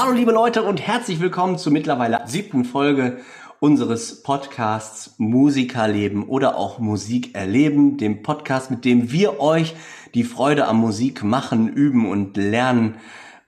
[0.00, 3.18] Hallo liebe Leute und herzlich willkommen zur mittlerweile siebten Folge
[3.58, 9.74] unseres Podcasts Musikerleben oder auch Musik erleben, dem Podcast, mit dem wir euch
[10.14, 12.94] die Freude am Musik machen, üben und lernen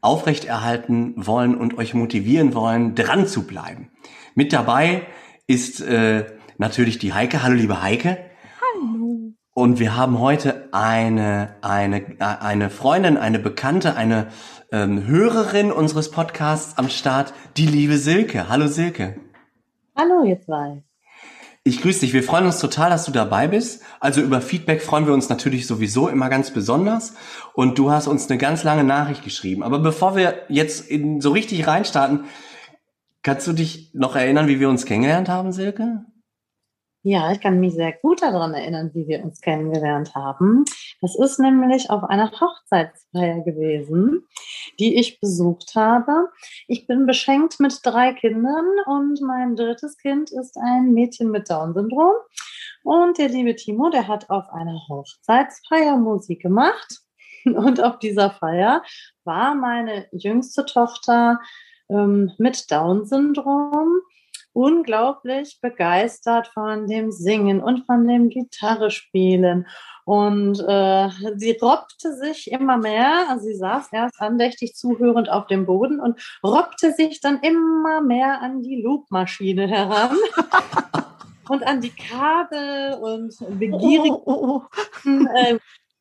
[0.02, 3.88] aufrechterhalten wollen und euch motivieren wollen, dran zu bleiben.
[4.34, 5.06] Mit dabei
[5.46, 6.26] ist äh,
[6.58, 7.42] natürlich die Heike.
[7.42, 8.18] Hallo liebe Heike.
[8.60, 9.32] Hallo.
[9.54, 14.28] Und wir haben heute eine, eine, eine Freundin, eine Bekannte, eine
[14.72, 18.48] ähm, Hörerin unseres Podcasts am Start, die liebe Silke.
[18.48, 19.20] Hallo Silke.
[19.94, 20.82] Hallo ihr zwei.
[21.62, 22.12] Ich grüße dich.
[22.12, 23.82] Wir freuen uns total, dass du dabei bist.
[24.00, 27.14] Also über Feedback freuen wir uns natürlich sowieso immer ganz besonders.
[27.52, 29.62] Und du hast uns eine ganz lange Nachricht geschrieben.
[29.62, 32.24] Aber bevor wir jetzt in, so richtig reinstarten,
[33.22, 36.04] kannst du dich noch erinnern, wie wir uns kennengelernt haben, Silke?
[37.04, 40.64] Ja, ich kann mich sehr gut daran erinnern, wie wir uns kennengelernt haben.
[41.00, 44.28] Das ist nämlich auf einer Hochzeitsfeier gewesen,
[44.78, 46.28] die ich besucht habe.
[46.68, 52.14] Ich bin beschenkt mit drei Kindern und mein drittes Kind ist ein Mädchen mit Down-Syndrom.
[52.84, 57.00] Und der liebe Timo, der hat auf einer Hochzeitsfeier Musik gemacht.
[57.44, 58.84] Und auf dieser Feier
[59.24, 61.40] war meine jüngste Tochter
[61.88, 64.02] ähm, mit Down-Syndrom
[64.52, 69.66] unglaublich begeistert von dem Singen und von dem Gitarrespielen.
[70.04, 73.26] Und äh, sie robbte sich immer mehr.
[73.28, 78.40] Also sie saß erst andächtig zuhörend auf dem Boden und robbte sich dann immer mehr
[78.40, 80.16] an die Loopmaschine heran.
[81.48, 84.62] und an die Kabel und begierig oh, oh,
[85.04, 85.58] oh.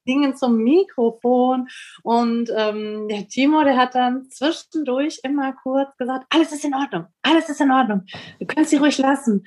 [0.08, 1.68] Dingen zum Mikrofon.
[2.04, 7.06] Und ähm, der Timo, der hat dann zwischendurch immer kurz gesagt, alles ist in Ordnung,
[7.22, 8.04] alles ist in Ordnung.
[8.40, 9.46] Du kannst sie ruhig lassen.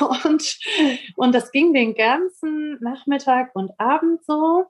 [0.24, 0.58] Und,
[1.16, 4.66] und das ging den ganzen Nachmittag und Abend so.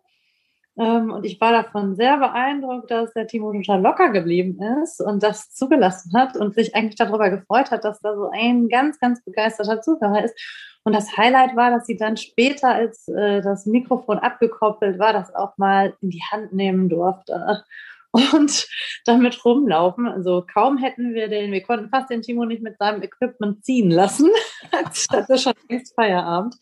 [0.78, 5.22] Ähm, und ich war davon sehr beeindruckt, dass der Timo total locker geblieben ist und
[5.22, 9.24] das zugelassen hat und sich eigentlich darüber gefreut hat, dass da so ein ganz, ganz
[9.24, 10.38] begeisterter Zuhörer ist.
[10.84, 15.34] Und das Highlight war, dass sie dann später, als äh, das Mikrofon abgekoppelt war, das
[15.34, 17.64] auch mal in die Hand nehmen durfte
[18.12, 18.68] und
[19.06, 20.06] damit rumlaufen.
[20.06, 23.90] Also kaum hätten wir den, wir konnten fast den Timo nicht mit seinem Equipment ziehen
[23.90, 24.28] lassen.
[24.70, 26.54] das hatte schon längst Feierabend.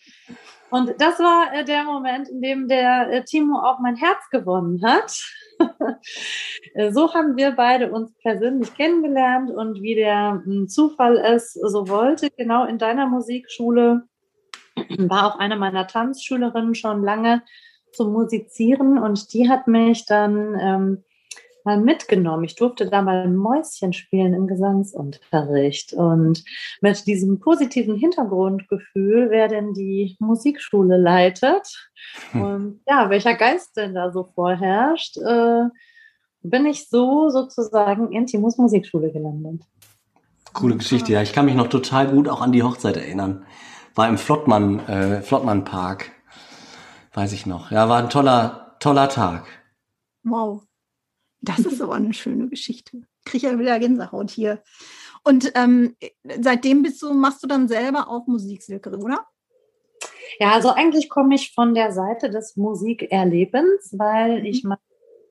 [0.70, 4.82] Und das war äh, der Moment, in dem der äh, Timo auch mein Herz gewonnen
[4.82, 5.20] hat.
[6.74, 11.88] Äh, so haben wir beide uns persönlich kennengelernt und wie der hm, Zufall es so
[11.88, 14.02] wollte, genau in deiner Musikschule
[14.98, 17.42] war auch eine meiner Tanzschülerinnen schon lange
[17.92, 21.04] zum Musizieren und die hat mich dann ähm,
[21.64, 22.44] mal mitgenommen.
[22.44, 25.92] Ich durfte da mal Mäuschen spielen im Gesangsunterricht.
[25.94, 26.44] Und
[26.80, 31.90] mit diesem positiven Hintergrundgefühl, wer denn die Musikschule leitet
[32.30, 32.42] hm.
[32.42, 35.64] und ja, welcher Geist denn da so vorherrscht, äh,
[36.42, 39.62] bin ich so sozusagen in Timos Musikschule gelandet.
[40.52, 41.22] Coole Geschichte, ja.
[41.22, 43.44] Ich kann mich noch total gut auch an die Hochzeit erinnern.
[43.94, 46.12] War im Flottmann, äh, Flottmann Park.
[47.14, 47.70] Weiß ich noch.
[47.70, 49.46] Ja, war ein toller, toller Tag.
[50.22, 50.62] Wow.
[51.44, 53.02] Das ist aber eine schöne Geschichte.
[53.24, 54.62] Kriege ja wieder Gänsehaut hier.
[55.22, 55.96] Und ähm,
[56.40, 59.26] seitdem bist du, machst du dann selber auch Musik, Silke, oder?
[60.38, 64.46] Ja, also eigentlich komme ich von der Seite des Musikerlebens, weil mhm.
[64.46, 64.78] ich mein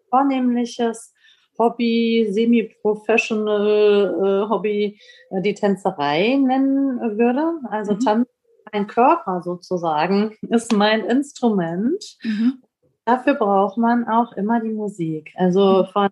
[0.09, 1.13] vornehmliches
[1.59, 4.99] Hobby, semi-professional äh, Hobby,
[5.29, 7.59] äh, die Tänzerei nennen würde.
[7.69, 7.99] Also mhm.
[7.99, 8.27] Tanz,
[8.71, 12.17] mein Körper sozusagen, ist mein Instrument.
[12.23, 12.63] Mhm
[13.05, 15.33] dafür braucht man auch immer die Musik.
[15.35, 15.87] Also mhm.
[15.87, 16.09] von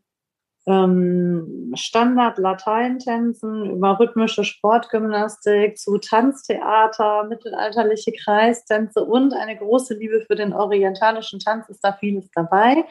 [0.67, 10.53] ähm, Standard-Lateintänzen über rhythmische Sportgymnastik zu Tanztheater, mittelalterliche Kreistänze und eine große Liebe für den
[10.53, 12.85] orientalischen Tanz ist da vieles dabei.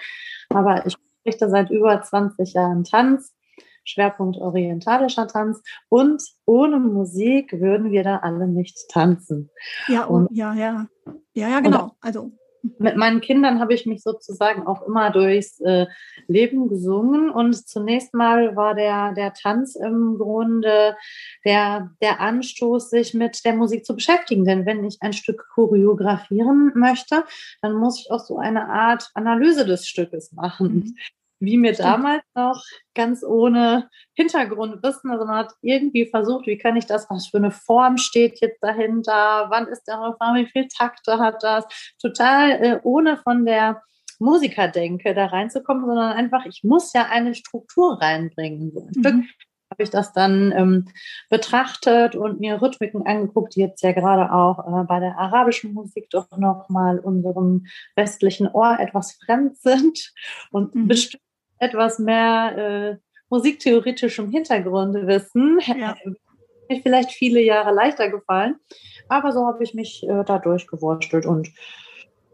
[0.48, 3.34] Aber ich richte seit über 20 Jahren Tanz.
[3.82, 9.50] Schwerpunkt orientalischer Tanz und ohne Musik würden wir da alle nicht tanzen.
[9.88, 10.86] Ja, und, ja, ja.
[11.32, 11.92] Ja, ja, genau.
[12.00, 12.30] Also
[12.78, 15.86] mit meinen Kindern habe ich mich sozusagen auch immer durchs äh,
[16.26, 17.30] Leben gesungen.
[17.30, 20.96] Und zunächst mal war der, der Tanz im Grunde
[21.44, 24.44] der, der Anstoß, sich mit der Musik zu beschäftigen.
[24.44, 27.24] Denn wenn ich ein Stück choreografieren möchte,
[27.62, 30.96] dann muss ich auch so eine Art Analyse des Stückes machen.
[31.40, 32.62] Wie mir damals noch
[32.94, 35.10] ganz ohne Hintergrundwissen.
[35.10, 38.62] Also man hat irgendwie versucht, wie kann ich das, was für eine Form steht jetzt
[38.62, 41.64] dahinter, wann ist der Refrain, wie viele Takte hat das,
[42.00, 43.82] total äh, ohne von der
[44.18, 48.70] Musikerdenke da reinzukommen, sondern einfach, ich muss ja eine Struktur reinbringen.
[48.72, 49.00] So ein mhm.
[49.00, 49.24] Stück
[49.70, 50.88] habe ich das dann ähm,
[51.28, 56.10] betrachtet und mir Rhythmiken angeguckt, die jetzt ja gerade auch äh, bei der arabischen Musik
[56.10, 57.66] doch nochmal unserem
[57.96, 60.12] westlichen Ohr etwas fremd sind
[60.50, 60.88] und mhm.
[60.88, 61.22] bestimmt
[61.60, 62.96] etwas mehr äh,
[63.28, 65.60] musiktheoretischem Hintergrundwissen.
[65.78, 65.96] Ja.
[66.68, 68.56] Mir vielleicht viele Jahre leichter gefallen,
[69.08, 71.50] aber so habe ich mich äh, da durchgewurschtelt und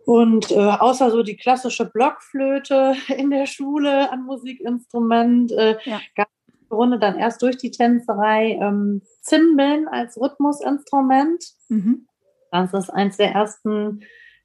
[0.05, 6.01] und äh, außer so die klassische Blockflöte in der Schule an Musikinstrument äh, ja.
[6.15, 6.29] gab
[6.69, 11.45] Grunde dann erst durch die Tänzerei ähm, Zimbeln als Rhythmusinstrument.
[11.69, 12.07] Mhm.
[12.51, 14.01] Das ist eins der ersten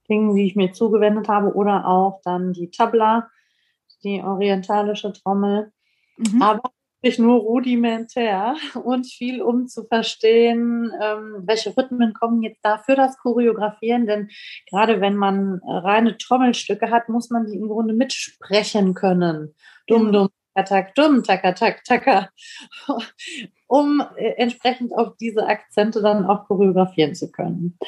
[0.10, 1.54] Dinge, die ich mir zugewendet habe.
[1.54, 3.30] Oder auch dann die Tabla,
[4.04, 5.72] die orientalische Trommel.
[6.18, 6.42] Mhm.
[6.42, 6.72] Aber
[7.04, 12.96] nicht nur rudimentär und viel, um zu verstehen, ähm, welche Rhythmen kommen jetzt da für
[12.96, 14.06] das Choreografieren.
[14.06, 14.30] Denn
[14.70, 19.56] gerade wenn man reine Trommelstücke hat, muss man die im Grunde mitsprechen können.
[19.88, 22.30] Dumm, dumm, tak, dumm, taka, tak, taka,
[23.68, 27.80] um äh, entsprechend auf diese Akzente dann auch choreografieren zu können.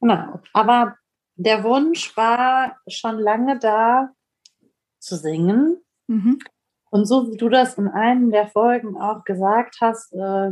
[0.00, 0.40] Genau.
[0.52, 0.96] Aber
[1.34, 4.10] der Wunsch war schon lange da
[5.00, 5.78] zu singen.
[6.06, 6.38] Mhm.
[6.90, 10.50] Und so wie du das in einem der Folgen auch gesagt hast, äh,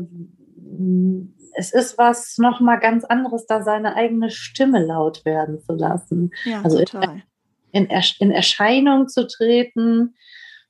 [1.56, 6.30] es ist was nochmal ganz anderes, da seine eigene Stimme laut werden zu lassen.
[6.44, 7.22] Ja, also total.
[7.72, 10.14] In, in, in Erscheinung zu treten,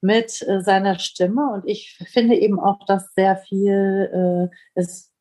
[0.01, 1.51] mit äh, seiner Stimme.
[1.53, 5.13] Und ich finde eben auch, dass sehr viel äh, es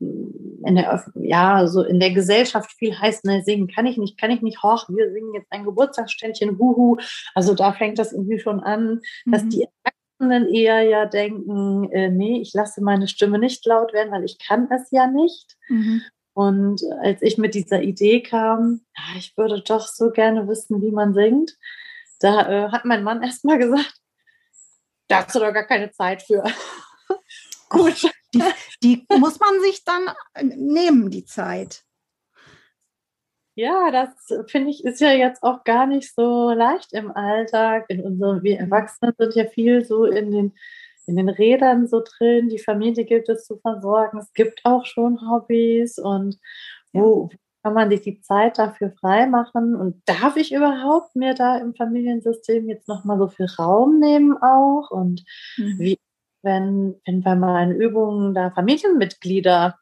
[0.00, 4.30] in der, ja, so in der Gesellschaft viel heißt, ne, singen kann ich nicht, kann
[4.30, 6.96] ich nicht, hoch, wir singen jetzt ein Geburtstagsständchen, huhu.
[7.34, 9.32] Also da fängt das irgendwie schon an, mhm.
[9.32, 9.66] dass die
[10.18, 14.38] Erwachsenen eher ja denken, äh, nee, ich lasse meine Stimme nicht laut werden, weil ich
[14.38, 15.56] kann es ja nicht.
[15.68, 16.02] Mhm.
[16.34, 20.92] Und als ich mit dieser Idee kam, ja, ich würde doch so gerne wissen, wie
[20.92, 21.56] man singt,
[22.20, 23.94] da äh, hat mein Mann erst mal gesagt,
[25.08, 26.44] da hast du doch gar keine Zeit für.
[27.68, 28.08] Gut.
[28.34, 28.42] Die,
[28.82, 31.84] die muss man sich dann äh, nehmen, die Zeit.
[33.54, 34.10] Ja, das
[34.48, 37.86] finde ich ist ja jetzt auch gar nicht so leicht im Alltag.
[37.88, 40.54] In unserem, wir Erwachsenen sind ja viel so in den,
[41.06, 42.50] in den Rädern so drin.
[42.50, 44.18] Die Familie gibt es zu versorgen.
[44.18, 46.38] Es gibt auch schon Hobbys und
[46.92, 47.30] wo,
[47.62, 49.74] kann man sich die Zeit dafür freimachen?
[49.74, 54.90] Und darf ich überhaupt mir da im Familiensystem jetzt nochmal so viel Raum nehmen auch?
[54.90, 55.24] Und
[55.56, 55.78] mhm.
[55.78, 55.98] wie,
[56.42, 59.76] wenn, wenn bei meinen Übungen da Familienmitglieder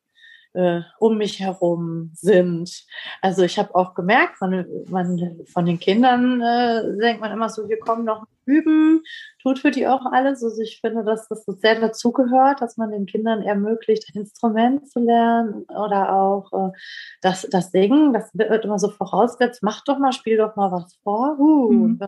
[0.57, 2.87] äh, um mich herum sind.
[3.21, 7.69] Also ich habe auch gemerkt, man, man, von den Kindern äh, denkt man immer so,
[7.69, 9.03] wir kommen noch üben,
[9.43, 10.43] tut für die auch alles.
[10.43, 15.01] Also ich finde, dass das sehr dazugehört, dass man den Kindern ermöglicht, ein Instrument zu
[15.01, 16.73] lernen oder auch äh,
[17.21, 18.15] das, das Singen.
[18.15, 21.39] Das wird immer so vorausgesetzt, mach doch mal, spiel doch mal was vor.
[21.39, 22.01] Uh, mhm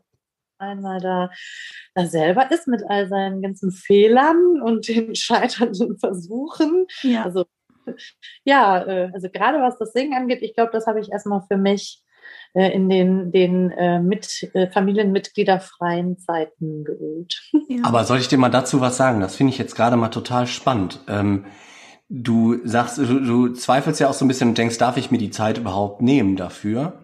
[0.58, 1.31] einmal da,
[1.94, 6.87] da selber ist mit all seinen ganzen Fehlern und den scheiternden Versuchen.
[7.02, 7.25] Ja.
[7.25, 7.44] Also
[8.44, 11.56] ja, äh, also gerade was das Singen angeht, ich glaube, das habe ich erstmal für
[11.56, 12.02] mich
[12.55, 17.43] äh, in den, den äh, mit äh, Familienmitgliederfreien Zeiten geübt.
[17.70, 17.84] Ja.
[17.84, 19.20] Aber soll ich dir mal dazu was sagen?
[19.20, 21.00] Das finde ich jetzt gerade mal total spannend.
[21.06, 21.44] Ähm,
[22.09, 25.18] du sagst, du, du zweifelst ja auch so ein bisschen und denkst, darf ich mir
[25.18, 26.94] die Zeit überhaupt nehmen dafür?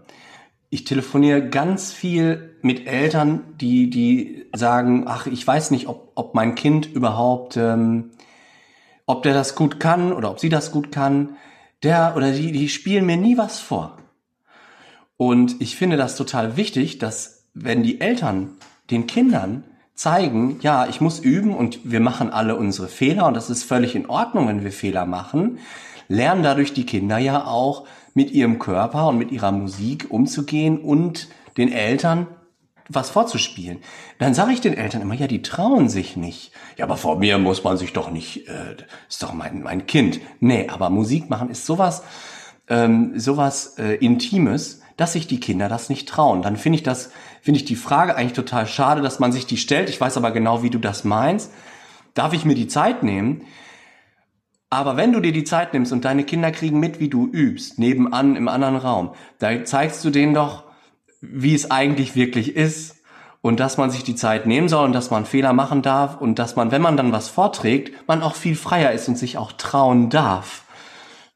[0.75, 6.35] Ich telefoniere ganz viel mit Eltern, die, die sagen, ach, ich weiß nicht, ob, ob
[6.35, 8.11] mein Kind überhaupt ähm,
[9.07, 11.37] ob der das gut kann oder ob sie das gut kann,
[11.85, 13.99] der oder die, die spielen mir nie was vor.
[15.17, 18.51] Und ich finde das total wichtig, dass wenn die Eltern
[18.91, 19.63] den Kindern
[19.95, 23.95] zeigen, ja, ich muss üben und wir machen alle unsere Fehler und das ist völlig
[23.95, 25.61] in Ordnung, wenn wir Fehler machen,
[26.09, 31.29] lernen dadurch die Kinder ja auch mit ihrem Körper und mit ihrer Musik umzugehen und
[31.57, 32.29] den Eltern
[32.89, 33.79] was vorzuspielen.
[34.19, 36.53] Dann sage ich den Eltern immer, ja, die trauen sich nicht.
[36.77, 38.77] Ja, aber vor mir muss man sich doch nicht, äh,
[39.09, 40.21] ist doch mein, mein Kind.
[40.41, 42.03] Nee, aber Musik machen ist sowas,
[42.69, 46.43] ähm, sowas äh, Intimes, dass sich die Kinder das nicht trauen.
[46.43, 49.57] Dann finde ich das, finde ich die Frage eigentlich total schade, dass man sich die
[49.57, 49.89] stellt.
[49.89, 51.53] Ich weiß aber genau, wie du das meinst.
[52.13, 53.43] Darf ich mir die Zeit nehmen?
[54.75, 57.79] Aber wenn du dir die Zeit nimmst und deine Kinder kriegen mit, wie du übst,
[57.79, 60.65] nebenan im anderen Raum, da zeigst du denen doch,
[61.21, 62.97] wie es eigentlich wirklich ist
[63.41, 66.41] und dass man sich die Zeit nehmen soll und dass man Fehler machen darf und
[66.41, 69.53] dass man, wenn man dann was vorträgt, man auch viel freier ist und sich auch
[69.53, 70.65] trauen darf,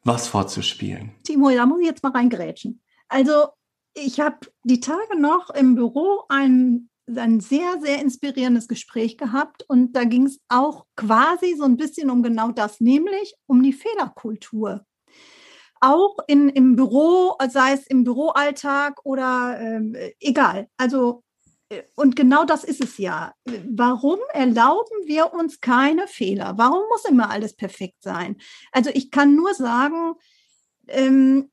[0.02, 1.12] was vorzuspielen.
[1.22, 2.82] Timo, da muss ich jetzt mal reingrätschen.
[3.06, 3.50] Also
[3.94, 9.92] ich habe die Tage noch im Büro einen ein sehr, sehr inspirierendes Gespräch gehabt und
[9.92, 14.84] da ging es auch quasi so ein bisschen um genau das, nämlich um die Fehlerkultur.
[15.80, 20.68] Auch in, im Büro, sei es im Büroalltag oder äh, egal.
[20.76, 21.22] Also,
[21.68, 23.32] äh, und genau das ist es ja.
[23.44, 26.54] Warum erlauben wir uns keine Fehler?
[26.56, 28.36] Warum muss immer alles perfekt sein?
[28.72, 30.14] Also ich kann nur sagen,
[30.88, 31.50] ähm,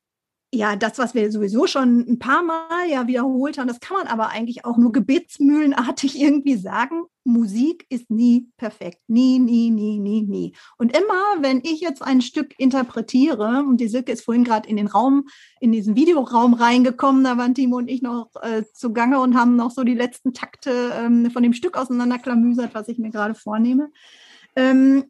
[0.54, 4.06] ja, das, was wir sowieso schon ein paar Mal ja wiederholt haben, das kann man
[4.06, 7.04] aber eigentlich auch nur gebetsmühlenartig irgendwie sagen.
[7.24, 9.00] Musik ist nie perfekt.
[9.08, 10.54] Nie, nie, nie, nie, nie.
[10.78, 14.76] Und immer, wenn ich jetzt ein Stück interpretiere, und die Silke ist vorhin gerade in
[14.76, 15.26] den Raum,
[15.60, 19.72] in diesen Videoraum reingekommen, da waren Timo und ich noch äh, zugange und haben noch
[19.72, 23.90] so die letzten Takte ähm, von dem Stück auseinanderklamüsert, was ich mir gerade vornehme.
[24.54, 25.06] Ähm,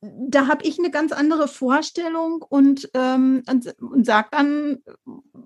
[0.00, 4.78] da habe ich eine ganz andere Vorstellung und, ähm, und, und sage dann,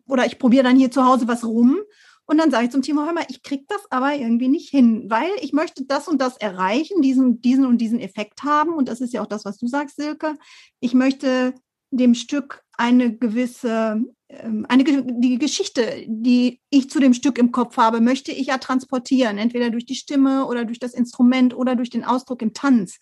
[0.07, 1.79] oder ich probiere dann hier zu Hause was rum
[2.27, 5.07] und dann sage ich zum Timo, hör mal, ich kriege das aber irgendwie nicht hin,
[5.09, 8.73] weil ich möchte das und das erreichen, diesen, diesen und diesen Effekt haben.
[8.73, 10.37] Und das ist ja auch das, was du sagst, Silke.
[10.81, 11.55] Ich möchte
[11.91, 17.77] dem Stück eine gewisse, ähm, eine, die Geschichte, die ich zu dem Stück im Kopf
[17.77, 21.91] habe, möchte ich ja transportieren, entweder durch die Stimme oder durch das Instrument oder durch
[21.91, 22.99] den Ausdruck im Tanz.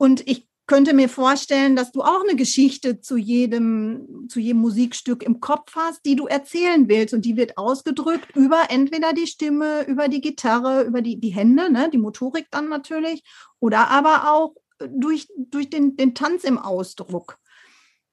[0.00, 5.22] Und ich könnte mir vorstellen, dass du auch eine Geschichte zu jedem, zu jedem Musikstück
[5.22, 7.12] im Kopf hast, die du erzählen willst.
[7.12, 11.70] Und die wird ausgedrückt über entweder die Stimme, über die Gitarre, über die, die Hände,
[11.70, 13.24] ne, die Motorik dann natürlich,
[13.58, 14.54] oder aber auch
[14.88, 17.36] durch, durch den, den Tanz im Ausdruck.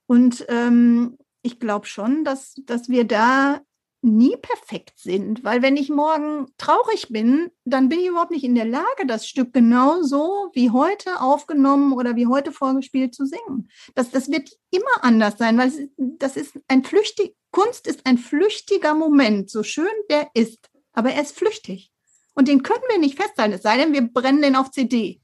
[0.05, 3.61] Und ähm, ich glaube schon, dass, dass wir da
[4.01, 8.55] nie perfekt sind, weil wenn ich morgen traurig bin, dann bin ich überhaupt nicht in
[8.55, 13.69] der Lage, das Stück genau so wie heute aufgenommen oder wie heute vorgespielt zu singen.
[13.95, 18.93] Das, das wird immer anders sein, weil das ist ein flüchtig, Kunst ist ein flüchtiger
[18.93, 21.91] Moment, so schön der ist, aber er ist flüchtig.
[22.35, 25.21] Und den können wir nicht festhalten, es sei denn, wir brennen den auf CD.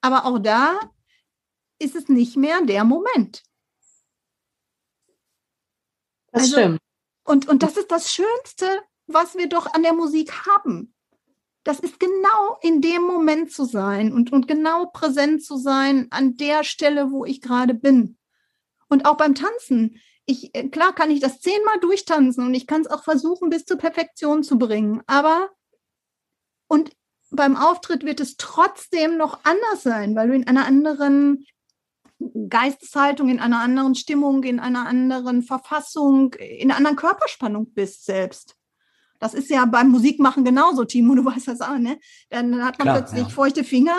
[0.00, 0.78] Aber auch da
[1.80, 3.42] ist es nicht mehr der Moment.
[6.30, 6.80] Das also, stimmt.
[7.24, 8.66] Und, und das ist das Schönste,
[9.06, 10.94] was wir doch an der Musik haben.
[11.64, 16.36] Das ist genau in dem Moment zu sein und, und genau präsent zu sein an
[16.36, 18.18] der Stelle, wo ich gerade bin.
[18.88, 20.00] Und auch beim Tanzen.
[20.26, 23.64] Ich, äh, klar kann ich das zehnmal durchtanzen und ich kann es auch versuchen, bis
[23.64, 25.02] zur Perfektion zu bringen.
[25.06, 25.50] Aber
[26.66, 26.90] und
[27.30, 31.46] beim Auftritt wird es trotzdem noch anders sein, weil du in einer anderen
[32.48, 38.56] Geisteshaltung, in einer anderen Stimmung, in einer anderen Verfassung, in einer anderen Körperspannung bist selbst.
[39.22, 41.98] Das ist ja beim Musikmachen genauso, Timo, du weißt das auch, ne?
[42.28, 43.28] Dann hat man Klar, plötzlich ja.
[43.28, 43.96] feuchte Finger,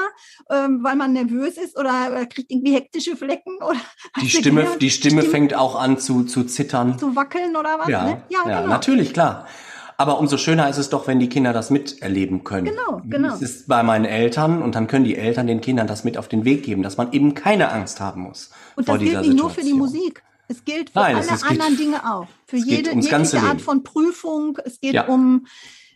[0.49, 3.79] ähm, weil man nervös ist oder, oder kriegt irgendwie hektische Flecken oder
[4.21, 6.99] die Stimme, die Stimme, Stimme fängt auch an zu, zu zittern.
[6.99, 7.87] Zu wackeln oder was?
[7.87, 8.23] Ja, ne?
[8.27, 8.67] ja, ja genau.
[8.67, 9.47] natürlich, klar.
[9.97, 12.65] Aber umso schöner ist es doch, wenn die Kinder das miterleben können.
[12.65, 13.33] Genau, genau.
[13.35, 16.27] Es ist bei meinen Eltern und dann können die Eltern den Kindern das mit auf
[16.27, 18.51] den Weg geben, dass man eben keine Angst haben muss.
[18.75, 20.23] Und das gilt nicht nur für die Musik.
[20.47, 22.27] Es gilt für Nein, alle es, anderen Dinge auch.
[22.45, 24.57] Für jede, jede Art von Prüfung.
[24.65, 25.07] Es geht ja.
[25.07, 25.47] um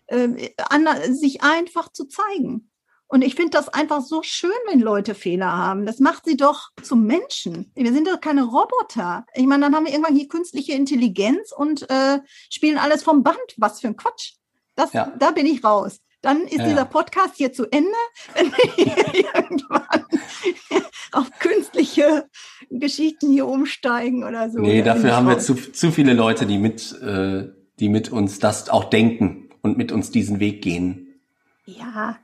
[0.08, 2.70] äh, an, sich einfach zu zeigen.
[3.10, 5.86] Und ich finde das einfach so schön, wenn Leute Fehler haben.
[5.86, 7.72] Das macht sie doch zum Menschen.
[7.74, 9.26] Wir sind doch keine Roboter.
[9.34, 13.38] Ich meine, dann haben wir irgendwann hier künstliche Intelligenz und äh, spielen alles vom Band.
[13.56, 14.34] Was für ein Quatsch.
[14.76, 15.14] Das, ja.
[15.18, 16.00] Da bin ich raus.
[16.22, 16.68] Dann ist ja.
[16.68, 17.90] dieser Podcast hier zu Ende,
[18.34, 20.06] wenn wir irgendwann
[21.14, 22.28] auf künstliche
[22.70, 24.60] Geschichten hier umsteigen oder so.
[24.60, 25.48] Nee, dafür haben raus.
[25.48, 27.48] wir zu, zu viele Leute, die mit, äh,
[27.80, 31.22] die mit uns das auch denken und mit uns diesen Weg gehen.
[31.66, 32.18] Ja,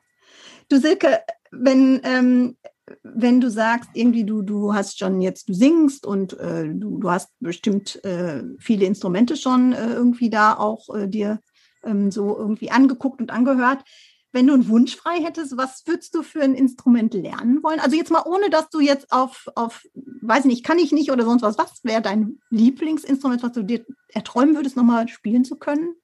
[0.69, 1.19] Du Silke,
[1.51, 2.57] wenn, ähm,
[3.03, 7.09] wenn du sagst, irgendwie du, du hast schon jetzt, du singst und äh, du, du
[7.09, 11.39] hast bestimmt äh, viele Instrumente schon äh, irgendwie da auch äh, dir
[11.83, 13.83] ähm, so irgendwie angeguckt und angehört.
[14.31, 17.79] Wenn du einen Wunsch frei hättest, was würdest du für ein Instrument lernen wollen?
[17.79, 21.23] Also jetzt mal ohne, dass du jetzt auf, auf weiß nicht, kann ich nicht oder
[21.23, 21.59] sonst was.
[21.59, 25.95] Was wäre dein Lieblingsinstrument, was du dir erträumen würdest, nochmal spielen zu können?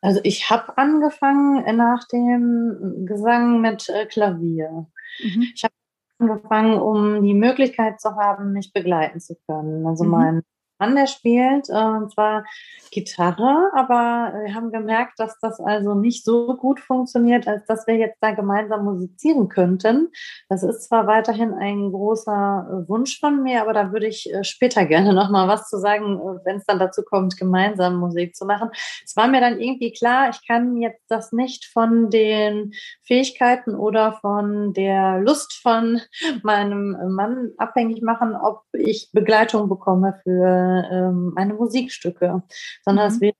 [0.00, 4.86] Also ich habe angefangen nach dem Gesang mit äh, Klavier.
[5.22, 5.46] Mhm.
[5.54, 5.74] Ich habe
[6.18, 9.86] angefangen, um die Möglichkeit zu haben, mich begleiten zu können.
[9.86, 10.10] Also mhm.
[10.10, 10.42] mein
[10.78, 12.44] Mann, der spielt, äh, und zwar
[12.90, 17.96] Gitarre, aber wir haben gemerkt, dass das also nicht so gut funktioniert, als dass wir
[17.96, 20.08] jetzt da gemeinsam musizieren könnten.
[20.48, 24.44] Das ist zwar weiterhin ein großer äh, Wunsch von mir, aber da würde ich äh,
[24.44, 28.70] später gerne nochmal was zu sagen, wenn es dann dazu kommt, gemeinsam Musik zu machen.
[29.04, 34.12] Es war mir dann irgendwie klar, ich kann jetzt das nicht von den Fähigkeiten oder
[34.20, 36.00] von der Lust von
[36.42, 42.42] meinem Mann abhängig machen, ob ich Begleitung bekomme für ähm, meine Musikstücke,
[42.84, 43.14] sondern mhm.
[43.14, 43.34] es wäre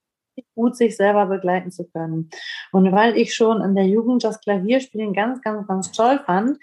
[0.55, 2.31] gut, sich selber begleiten zu können.
[2.73, 6.59] Und weil ich schon in der Jugend das Klavierspielen ganz, ganz, ganz toll fand,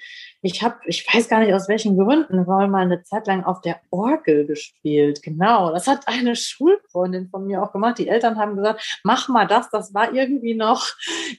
[0.46, 3.62] ich habe, ich weiß gar nicht aus welchen Gründen, war mal eine Zeit lang auf
[3.62, 5.24] der Orgel gespielt.
[5.24, 7.98] Genau, das hat eine Schulfreundin von mir auch gemacht.
[7.98, 9.72] Die Eltern haben gesagt, mach mal das.
[9.72, 10.86] Das war irgendwie noch,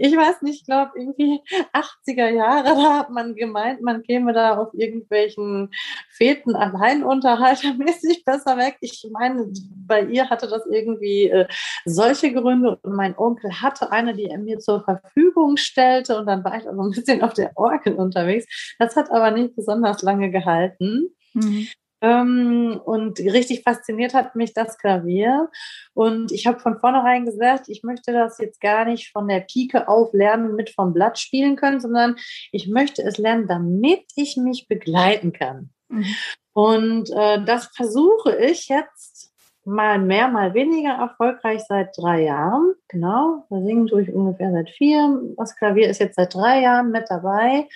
[0.00, 1.40] ich weiß nicht, ich glaube irgendwie
[1.72, 2.64] 80er Jahre.
[2.64, 5.70] Da hat man gemeint, man käme da auf irgendwelchen
[6.10, 8.76] Feten alleinunterhaltermäßig besser weg.
[8.80, 9.52] Ich meine,
[9.86, 11.46] bei ihr hatte das irgendwie äh,
[11.84, 16.42] solche Gründe und mein Onkel hatte eine, die er mir zur Verfügung stellte und dann
[16.42, 18.46] war ich also ein bisschen auf der Orgel unterwegs.
[18.80, 21.14] Das hat aber nicht besonders lange gehalten.
[21.34, 21.68] Mhm.
[22.02, 25.48] Ähm, und richtig fasziniert hat mich das Klavier.
[25.94, 29.88] Und ich habe von vornherein gesagt, ich möchte das jetzt gar nicht von der Pike
[29.88, 32.16] auf lernen, mit vom Blatt spielen können, sondern
[32.52, 35.70] ich möchte es lernen, damit ich mich begleiten kann.
[35.88, 36.04] Mhm.
[36.52, 39.32] Und äh, das versuche ich jetzt
[39.64, 42.74] mal mehr, mal weniger erfolgreich seit drei Jahren.
[42.88, 45.20] Genau, da singen tue ich ungefähr seit vier.
[45.36, 47.68] Das Klavier ist jetzt seit drei Jahren mit dabei.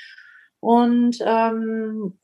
[0.60, 2.18] Und ähm,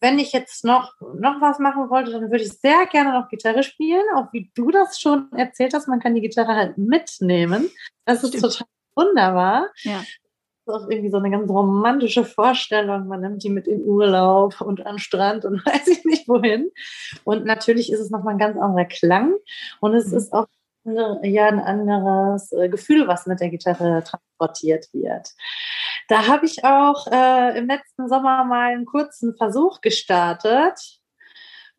[0.00, 3.62] wenn ich jetzt noch, noch was machen wollte, dann würde ich sehr gerne noch Gitarre
[3.62, 7.70] spielen, auch wie du das schon erzählt hast, man kann die Gitarre halt mitnehmen.
[8.06, 8.54] Das ist Stimmt.
[8.54, 9.68] total wunderbar.
[9.82, 10.02] Ja.
[10.66, 13.08] Das ist auch irgendwie so eine ganz romantische Vorstellung.
[13.08, 16.70] Man nimmt die mit in Urlaub und an Strand und weiß ich nicht wohin.
[17.24, 19.34] Und natürlich ist es nochmal ein ganz anderer Klang.
[19.80, 20.16] Und es mhm.
[20.16, 20.46] ist auch
[20.84, 25.34] ja ein anderes äh, Gefühl, was mit der Gitarre transportiert wird.
[26.10, 30.98] Da habe ich auch äh, im letzten Sommer mal einen kurzen Versuch gestartet.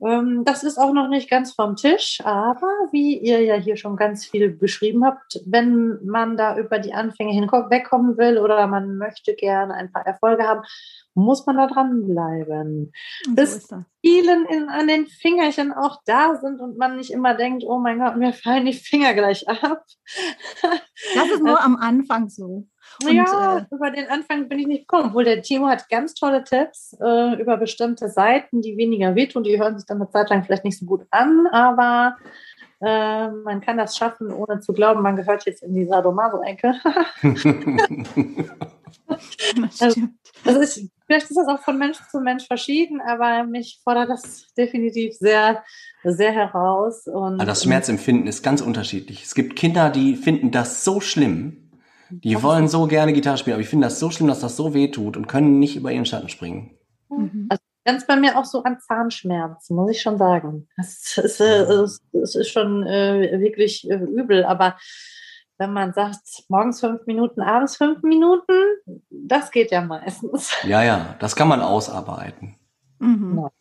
[0.01, 3.97] Ähm, das ist auch noch nicht ganz vom Tisch, aber wie ihr ja hier schon
[3.97, 9.35] ganz viel beschrieben habt, wenn man da über die Anfänge hinwegkommen will oder man möchte
[9.35, 10.61] gerne ein paar Erfolge haben,
[11.13, 12.93] muss man da dranbleiben.
[13.25, 13.67] So Bis
[13.99, 17.99] vielen in, an den Fingerchen auch da sind und man nicht immer denkt, oh mein
[17.99, 19.83] Gott, mir fallen die Finger gleich ab.
[21.15, 22.65] Das ist nur am Anfang so.
[23.03, 25.09] Und, ja, äh, über den Anfang bin ich nicht gekommen.
[25.09, 29.43] Obwohl der Timo hat ganz tolle Tipps äh, über bestimmte Seiten, die weniger wehtun.
[29.43, 32.17] Die hören sich dann eine Zeit lang vielleicht nicht so gut an, aber
[32.81, 36.73] äh, man kann das schaffen, ohne zu glauben, man gehört jetzt in die Sadomaso-Ecke.
[39.79, 40.01] also,
[40.43, 44.51] das ist, vielleicht ist das auch von Mensch zu Mensch verschieden, aber mich fordert das
[44.57, 45.63] definitiv sehr,
[46.03, 47.05] sehr heraus.
[47.05, 49.23] Und, also das Schmerzempfinden ist ganz unterschiedlich.
[49.23, 51.70] Es gibt Kinder, die finden das so schlimm,
[52.11, 54.73] die wollen so gerne Gitarre spielen, aber ich finde das so schlimm, dass das so
[54.73, 56.71] weh tut und können nicht über ihren Schatten springen.
[57.09, 57.47] Mhm.
[57.49, 60.67] Also ganz bei mir auch so an Zahnschmerz, muss ich schon sagen.
[60.77, 61.65] Das ist, äh,
[62.13, 64.77] das ist schon äh, wirklich äh, übel, aber
[65.57, 68.53] wenn man sagt, morgens fünf Minuten, abends fünf Minuten,
[69.09, 70.51] das geht ja meistens.
[70.63, 72.55] Ja, ja, das kann man ausarbeiten.
[72.99, 73.37] Mhm.
[73.37, 73.51] Ja.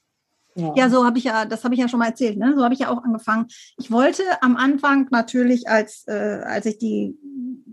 [0.55, 0.91] Ja.
[0.91, 2.55] so habe ich ja, das habe ich ja schon mal erzählt, ne?
[2.57, 3.47] So habe ich ja auch angefangen.
[3.79, 7.17] Ich wollte am Anfang natürlich, als, äh, als ich die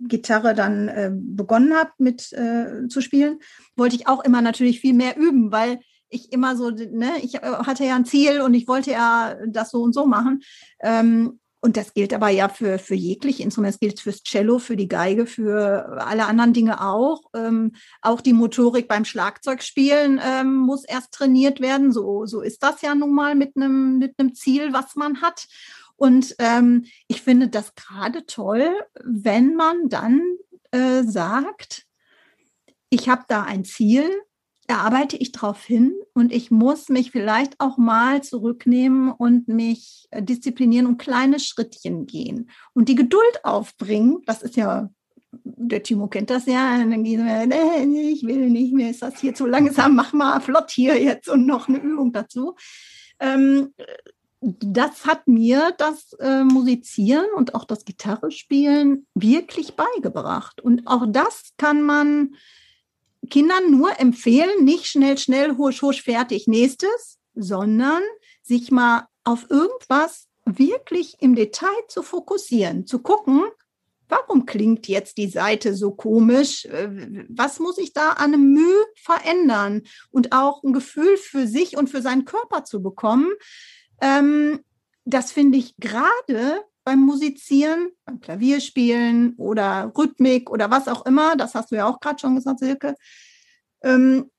[0.08, 3.40] Gitarre dann äh, begonnen habe mit äh, zu spielen,
[3.76, 7.40] wollte ich auch immer natürlich viel mehr üben, weil ich immer so, ne, ich äh,
[7.42, 10.42] hatte ja ein Ziel und ich wollte ja das so und so machen.
[10.82, 13.76] Ähm, und das gilt aber ja für, für jegliche Instrumente.
[13.76, 17.24] Es gilt fürs Cello, für die Geige, für alle anderen Dinge auch.
[17.36, 21.92] Ähm, auch die Motorik beim Schlagzeugspielen ähm, muss erst trainiert werden.
[21.92, 25.48] So, so ist das ja nun mal mit einem mit einem Ziel, was man hat.
[25.96, 28.70] Und ähm, ich finde das gerade toll,
[29.04, 30.22] wenn man dann
[30.72, 31.86] äh, sagt,
[32.90, 34.08] ich habe da ein Ziel,
[34.68, 40.22] erarbeite ich darauf hin und ich muss mich vielleicht auch mal zurücknehmen und mich äh,
[40.22, 44.22] disziplinieren und kleine Schrittchen gehen und die Geduld aufbringen.
[44.26, 44.90] Das ist ja
[45.44, 49.02] der Timo kennt das ja, und dann gehen wir, nee, ich will nicht mehr, ist
[49.02, 52.56] das hier zu langsam, mach mal flott hier jetzt und noch eine Übung dazu.
[53.20, 53.74] Ähm,
[54.40, 60.62] das hat mir das äh, Musizieren und auch das Gitarrespielen wirklich beigebracht.
[60.62, 62.36] Und auch das kann man
[63.30, 68.02] Kindern nur empfehlen, nicht schnell, schnell, husch, husch, fertig, nächstes, sondern
[68.42, 73.44] sich mal auf irgendwas wirklich im Detail zu fokussieren, zu gucken,
[74.10, 76.66] warum klingt jetzt die Seite so komisch?
[76.66, 79.84] Äh, was muss ich da an einem Mühe verändern?
[80.12, 83.32] Und auch ein Gefühl für sich und für seinen Körper zu bekommen,
[84.02, 84.64] ähm,
[85.06, 91.54] das finde ich gerade beim Musizieren, beim Klavierspielen oder Rhythmik oder was auch immer, das
[91.54, 92.96] hast du ja auch gerade schon gesagt, Silke,
[93.84, 94.32] ähm,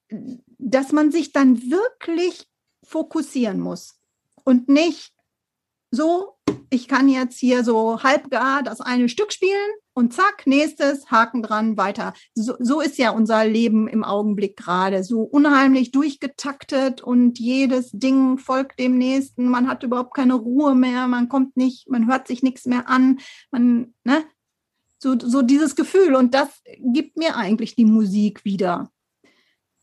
[0.56, 2.48] dass man sich dann wirklich
[2.82, 4.00] fokussieren muss
[4.44, 5.12] und nicht
[5.90, 6.37] so
[6.70, 11.76] ich kann jetzt hier so halbgar das eine Stück spielen und zack, nächstes, Haken dran,
[11.76, 12.12] weiter.
[12.34, 15.02] So, so ist ja unser Leben im Augenblick gerade.
[15.02, 19.48] So unheimlich durchgetaktet und jedes Ding folgt dem nächsten.
[19.48, 23.18] Man hat überhaupt keine Ruhe mehr, man kommt nicht, man hört sich nichts mehr an.
[23.50, 24.24] Man, ne?
[24.98, 26.14] So, so dieses Gefühl.
[26.14, 28.90] Und das gibt mir eigentlich die Musik wieder.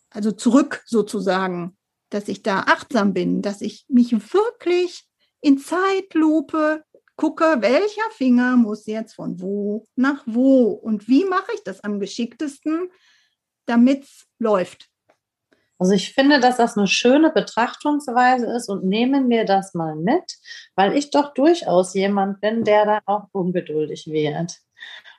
[0.09, 1.77] Also zurück sozusagen,
[2.09, 5.05] dass ich da achtsam bin, dass ich mich wirklich
[5.45, 6.83] in Zeitlupe
[7.17, 11.99] gucke, welcher Finger muss jetzt von wo nach wo und wie mache ich das am
[11.99, 12.89] geschicktesten,
[13.67, 14.89] damit es läuft.
[15.77, 20.35] Also ich finde, dass das eine schöne Betrachtungsweise ist und nehmen wir das mal mit,
[20.75, 24.57] weil ich doch durchaus jemand bin, der da auch ungeduldig wird.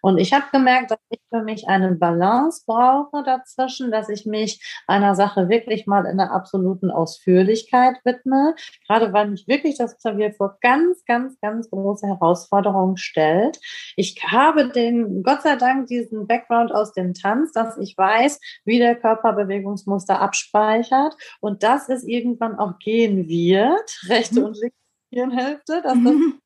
[0.03, 4.63] Und ich habe gemerkt, dass ich für mich eine Balance brauche dazwischen, dass ich mich
[4.87, 8.55] einer Sache wirklich mal in der absoluten Ausführlichkeit widme,
[8.87, 13.59] gerade weil mich wirklich das Klavier vor ganz, ganz, ganz große Herausforderungen stellt.
[13.97, 18.79] Ich habe den, Gott sei Dank, diesen Background aus dem Tanz, dass ich weiß, wie
[18.79, 24.47] der Körperbewegungsmuster abspeichert und dass es irgendwann auch gehen wird, rechte mhm.
[24.47, 24.77] und linke
[25.11, 26.41] Hirnhälfte, dass das mhm.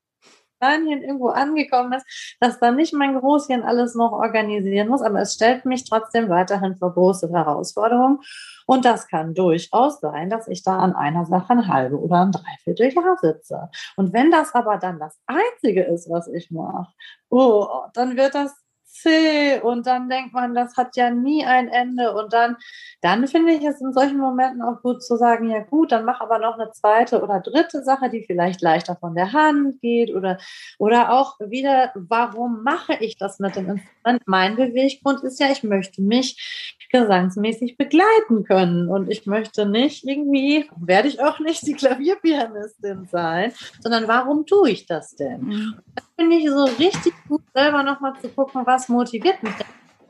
[0.60, 5.34] Spanien irgendwo angekommen ist, dass dann nicht mein Großchen alles noch organisieren muss, aber es
[5.34, 8.18] stellt mich trotzdem weiterhin vor große Herausforderungen.
[8.66, 12.32] Und das kann durchaus sein, dass ich da an einer Sache ein halbe oder ein
[12.32, 13.70] Dreivierteljahr sitze.
[13.96, 16.92] Und wenn das aber dann das Einzige ist, was ich mache,
[17.30, 18.54] oh, dann wird das
[19.02, 22.56] zäh und dann denkt man, das hat ja nie ein Ende und dann,
[23.00, 26.20] dann finde ich es in solchen Momenten auch gut zu sagen, ja gut, dann mach
[26.20, 30.38] aber noch eine zweite oder dritte Sache, die vielleicht leichter von der Hand geht oder,
[30.78, 34.22] oder auch wieder, warum mache ich das mit dem Instrument?
[34.26, 40.68] Mein Beweggrund ist ja, ich möchte mich gesangsmäßig begleiten können und ich möchte nicht irgendwie,
[40.76, 45.40] werde ich auch nicht die Klavierpianistin sein, sondern warum tue ich das denn?
[45.40, 45.74] Mhm.
[46.20, 49.54] Finde ich so richtig gut, selber nochmal zu gucken, was motiviert mich.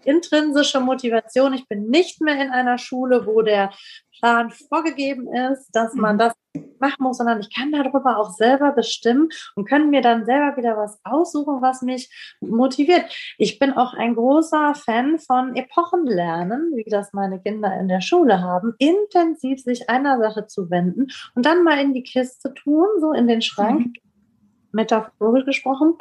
[0.03, 1.55] Intrinsische Motivation.
[1.55, 3.71] Ich bin nicht mehr in einer Schule, wo der
[4.19, 6.19] Plan vorgegeben ist, dass man mhm.
[6.19, 6.33] das
[6.81, 10.77] machen muss, sondern ich kann darüber auch selber bestimmen und können mir dann selber wieder
[10.77, 13.05] was aussuchen, was mich motiviert.
[13.39, 18.41] Ich bin auch ein großer Fan von Epochenlernen, wie das meine Kinder in der Schule
[18.41, 23.13] haben, intensiv sich einer Sache zu wenden und dann mal in die Kiste tun, so
[23.13, 23.95] in den Schrank.
[24.73, 25.95] Metaphorisch gesprochen,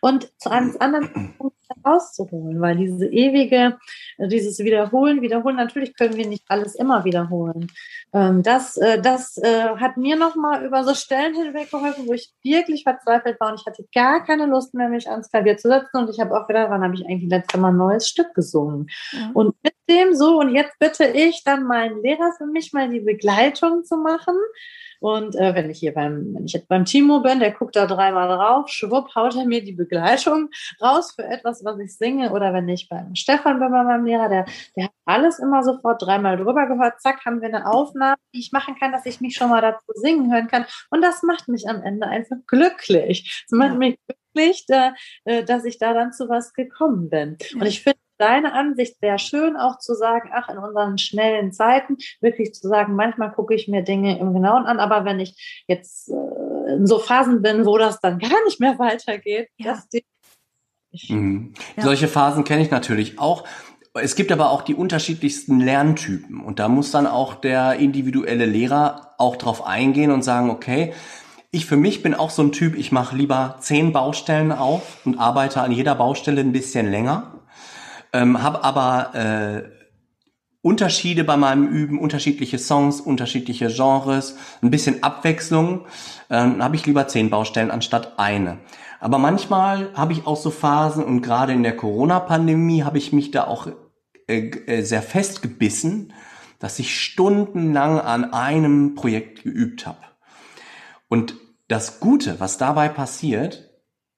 [0.00, 3.78] und zu einem anderen Punkt herauszuholen, weil diese ewige,
[4.18, 7.70] dieses Wiederholen, Wiederholen, natürlich können wir nicht alles immer wiederholen.
[8.12, 12.32] Ähm, das, äh, das äh, hat mir nochmal über so Stellen hinweg geholfen, wo ich
[12.42, 15.96] wirklich verzweifelt war und ich hatte gar keine Lust mehr, mich ans Klavier zu setzen
[15.96, 18.88] und ich habe auch gedacht, wann habe ich eigentlich letztes Mal ein neues Stück gesungen?
[19.12, 19.30] Ja.
[19.34, 23.00] Und mit dem so, und jetzt bitte ich dann meinen Lehrer für mich mal die
[23.00, 24.36] Begleitung zu machen,
[25.04, 27.84] und äh, wenn ich hier beim, wenn ich jetzt beim Timo bin, der guckt da
[27.84, 30.48] dreimal drauf, schwupp, haut er mir die Begleitung
[30.80, 32.32] raus für etwas, was ich singe.
[32.32, 36.00] Oder wenn ich beim Stefan bin, bei meinem Lehrer, der, der hat alles immer sofort
[36.02, 37.00] dreimal drüber gehört.
[37.00, 39.84] Zack, haben wir eine Aufnahme, die ich machen kann, dass ich mich schon mal dazu
[39.94, 40.64] singen hören kann.
[40.90, 43.44] Und das macht mich am Ende einfach glücklich.
[43.48, 43.78] Das macht ja.
[43.78, 47.36] mich glücklich, da, äh, dass ich da dann zu was gekommen bin.
[47.54, 51.96] Und ich finde, deine Ansicht wäre schön, auch zu sagen, ach, in unseren schnellen Zeiten,
[52.20, 56.08] wirklich zu sagen, manchmal gucke ich mir Dinge im Genauen an, aber wenn ich jetzt
[56.08, 59.82] äh, in so Phasen bin, wo das dann gar nicht mehr weitergeht, ja.
[60.94, 61.52] Das mhm.
[61.76, 61.82] ja.
[61.82, 63.44] Solche Phasen kenne ich natürlich auch.
[63.94, 69.14] Es gibt aber auch die unterschiedlichsten Lerntypen und da muss dann auch der individuelle Lehrer
[69.18, 70.92] auch drauf eingehen und sagen, okay,
[71.52, 75.20] ich für mich bin auch so ein Typ, ich mache lieber zehn Baustellen auf und
[75.20, 77.34] arbeite an jeder Baustelle ein bisschen länger
[78.14, 79.62] ähm, habe aber äh,
[80.62, 85.84] Unterschiede bei meinem Üben, unterschiedliche Songs, unterschiedliche Genres, ein bisschen Abwechslung.
[86.30, 88.58] Ähm, habe ich lieber zehn Baustellen anstatt eine.
[89.04, 93.30] Aber manchmal habe ich auch so Phasen und gerade in der Corona-Pandemie habe ich mich
[93.30, 93.66] da auch
[94.26, 96.14] äh, äh, sehr festgebissen,
[96.58, 99.98] dass ich stundenlang an einem Projekt geübt habe.
[101.06, 101.34] Und
[101.68, 103.68] das Gute, was dabei passiert,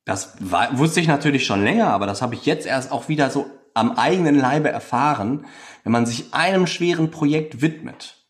[0.05, 3.29] das war, wusste ich natürlich schon länger, aber das habe ich jetzt erst auch wieder
[3.31, 5.47] so am eigenen Leibe erfahren,
[5.83, 8.26] wenn man sich einem schweren Projekt widmet,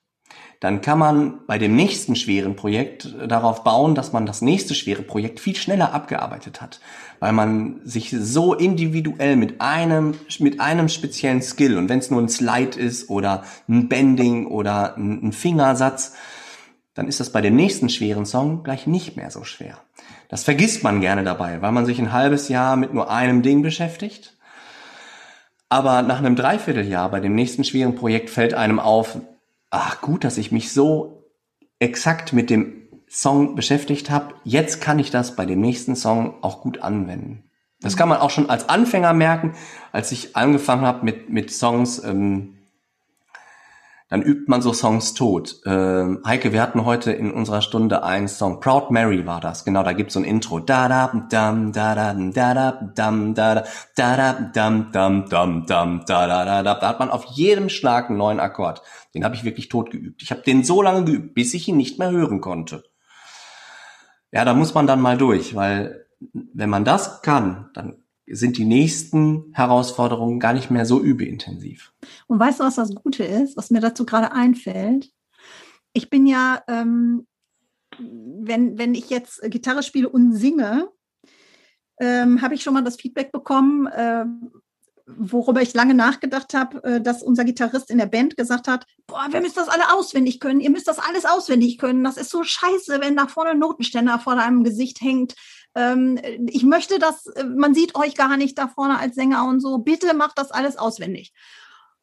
[0.60, 5.02] dann kann man bei dem nächsten schweren Projekt darauf bauen, dass man das nächste schwere
[5.02, 6.80] Projekt viel schneller abgearbeitet hat,
[7.20, 12.22] weil man sich so individuell mit einem mit einem speziellen Skill und wenn es nur
[12.22, 16.14] ein Slide ist oder ein Bending oder ein, Fingersatz,
[16.94, 19.78] dann ist das bei dem nächsten schweren Song gleich nicht mehr so schwer.
[20.28, 23.62] Das vergisst man gerne dabei, weil man sich ein halbes Jahr mit nur einem Ding
[23.62, 24.36] beschäftigt
[25.68, 29.18] aber nach einem Dreivierteljahr bei dem nächsten schweren Projekt fällt einem auf,
[29.76, 31.30] ach gut, dass ich mich so
[31.78, 36.60] exakt mit dem Song beschäftigt habe, jetzt kann ich das bei dem nächsten Song auch
[36.60, 37.44] gut anwenden.
[37.80, 39.54] Das kann man auch schon als Anfänger merken,
[39.92, 42.55] als ich angefangen habe mit, mit Songs, ähm,
[44.08, 45.56] dann übt man so Songs tot.
[45.66, 49.82] Ähm, Heike, wir hatten heute in unserer Stunde einen Song, Proud Mary war das, genau,
[49.82, 50.60] da gibt's so ein Intro.
[50.60, 53.64] Da da dam da da da da dam da da
[53.96, 56.74] da da dam dam dam dam da da da da.
[56.74, 58.82] Da hat man auf jedem Schlag einen neuen Akkord.
[59.14, 60.22] Den habe ich wirklich tot geübt.
[60.22, 62.84] Ich habe den so lange geübt, bis ich ihn nicht mehr hören konnte.
[64.30, 66.06] Ja, da muss man dann mal durch, weil
[66.54, 67.96] wenn man das kann, dann
[68.28, 71.92] sind die nächsten Herausforderungen gar nicht mehr so übeintensiv.
[72.26, 75.10] Und weißt du, was das Gute ist, was mir dazu gerade einfällt?
[75.92, 77.26] Ich bin ja, ähm,
[77.98, 80.88] wenn, wenn ich jetzt Gitarre spiele und singe,
[82.00, 84.26] ähm, habe ich schon mal das Feedback bekommen, äh,
[85.06, 89.28] worüber ich lange nachgedacht habe, äh, dass unser Gitarrist in der Band gesagt hat, boah,
[89.30, 92.02] wir müssen das alle auswendig können, ihr müsst das alles auswendig können.
[92.02, 95.34] Das ist so scheiße, wenn da vorne Notenständer vor deinem Gesicht hängt
[95.76, 99.60] ähm, ich möchte das, äh, man sieht euch gar nicht da vorne als Sänger und
[99.60, 101.32] so, bitte macht das alles auswendig.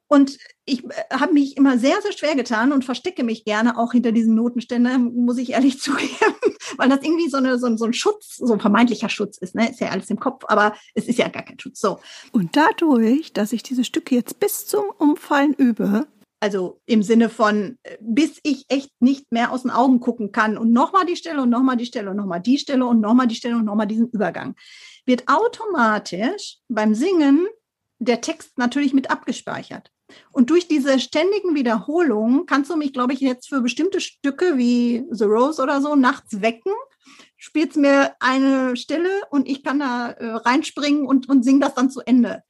[0.07, 3.93] Und ich äh, habe mich immer sehr, sehr schwer getan und verstecke mich gerne auch
[3.93, 6.35] hinter diesen Notenständern, muss ich ehrlich zugeben,
[6.77, 9.55] weil das irgendwie so, eine, so, so, ein Schutz, so ein vermeintlicher Schutz ist.
[9.55, 9.71] Ne?
[9.71, 11.79] Ist ja alles im Kopf, aber es ist ja gar kein Schutz.
[11.79, 11.99] So.
[12.31, 16.05] Und dadurch, dass ich diese Stücke jetzt bis zum Umfallen übe,
[16.43, 20.57] also im Sinne von, äh, bis ich echt nicht mehr aus den Augen gucken kann
[20.57, 23.35] und nochmal die Stelle und nochmal die Stelle und nochmal die Stelle und nochmal die
[23.35, 24.53] Stelle und nochmal diesen Übergang,
[25.05, 27.47] wird automatisch beim Singen
[27.99, 29.89] der Text natürlich mit abgespeichert.
[30.33, 35.05] Und durch diese ständigen Wiederholungen kannst du mich, glaube ich, jetzt für bestimmte Stücke wie
[35.11, 36.73] The Rose oder so nachts wecken,
[37.37, 41.89] spielst mir eine Stelle und ich kann da äh, reinspringen und, und sing das dann
[41.89, 42.43] zu Ende.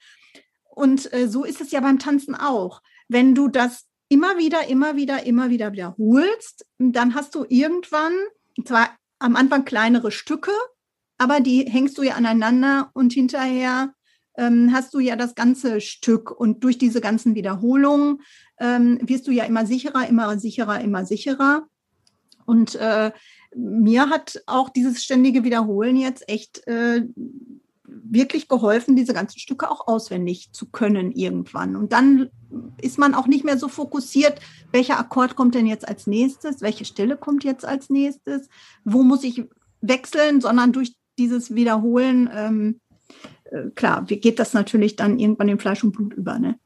[0.64, 4.96] Und äh, so ist es ja beim Tanzen auch wenn du das immer wieder, immer
[4.96, 8.14] wieder, immer wieder wiederholst, dann hast du irgendwann
[8.66, 8.90] zwar
[9.20, 10.52] am Anfang kleinere Stücke,
[11.18, 13.94] aber die hängst du ja aneinander und hinterher
[14.38, 18.22] ähm, hast du ja das ganze Stück und durch diese ganzen Wiederholungen
[18.60, 21.68] ähm, wirst du ja immer sicherer, immer sicherer, immer sicherer.
[22.46, 23.12] Und äh,
[23.56, 27.04] mir hat auch dieses ständige Wiederholen jetzt echt äh,
[28.04, 31.76] wirklich geholfen, diese ganzen Stücke auch auswendig zu können irgendwann.
[31.76, 32.30] Und dann
[32.82, 34.40] ist man auch nicht mehr so fokussiert,
[34.72, 38.48] welcher Akkord kommt denn jetzt als nächstes, welche Stelle kommt jetzt als nächstes,
[38.84, 39.44] wo muss ich
[39.82, 42.80] wechseln, sondern durch dieses Wiederholen, ähm,
[43.46, 46.58] äh, klar, wie geht das natürlich dann irgendwann in Fleisch und Blut über, ne?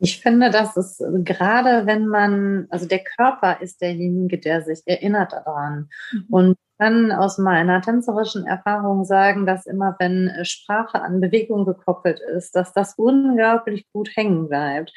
[0.00, 5.32] Ich finde, dass es gerade, wenn man, also der Körper ist derjenige, der sich erinnert
[5.32, 5.88] daran.
[6.12, 6.24] Mhm.
[6.28, 12.54] Und kann aus meiner tänzerischen Erfahrung sagen, dass immer wenn Sprache an Bewegung gekoppelt ist,
[12.54, 14.92] dass das unglaublich gut hängen bleibt.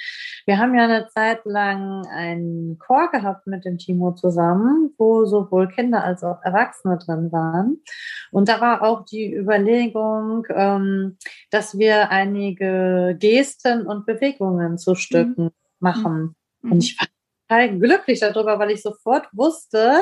[0.46, 5.68] Wir haben ja eine Zeit lang einen Chor gehabt mit dem Timo zusammen, wo sowohl
[5.68, 7.82] Kinder als auch Erwachsene drin waren.
[8.32, 11.18] Und da war auch die Überlegung, ähm,
[11.50, 15.52] dass wir einige Gesten und Bewegungen zu Stücken mhm.
[15.80, 16.36] machen.
[16.62, 16.72] Mhm.
[16.72, 17.10] Und ich fand
[17.52, 20.02] total glücklich darüber, weil ich sofort wusste,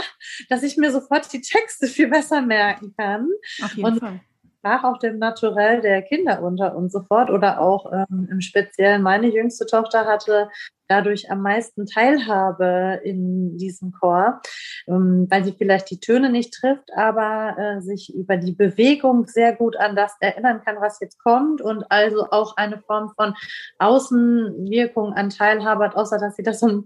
[0.49, 3.27] dass ich mir sofort die Texte viel besser merken kann.
[3.63, 4.19] Auf jeden und Fall
[4.59, 7.29] sprach auch dem Naturell der Kinder unter und so fort.
[7.29, 10.49] Oder auch ähm, im Speziellen meine jüngste Tochter hatte
[10.87, 14.41] dadurch am meisten Teilhabe in diesem Chor,
[14.87, 19.55] ähm, weil sie vielleicht die Töne nicht trifft, aber äh, sich über die Bewegung sehr
[19.55, 23.35] gut an das erinnern kann, was jetzt kommt und also auch eine Form von
[23.77, 26.85] Außenwirkung an Teilhabe hat, außer dass sie das so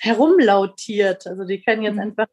[0.00, 1.26] herumlautiert.
[1.26, 2.00] Also die können jetzt mhm.
[2.00, 2.26] einfach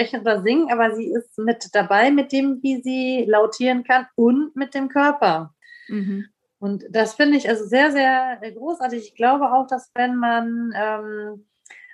[0.00, 4.54] sprechen oder singen, aber sie ist mit dabei mit dem, wie sie lautieren kann und
[4.56, 5.54] mit dem Körper.
[5.88, 6.26] Mhm.
[6.58, 9.02] Und das finde ich also sehr, sehr großartig.
[9.02, 11.46] Ich glaube auch, dass wenn man ähm,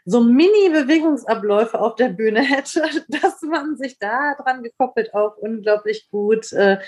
[0.04, 6.52] so Mini-Bewegungsabläufe auf der Bühne hätte, dass man sich da dran gekoppelt auch unglaublich gut
[6.52, 6.78] äh,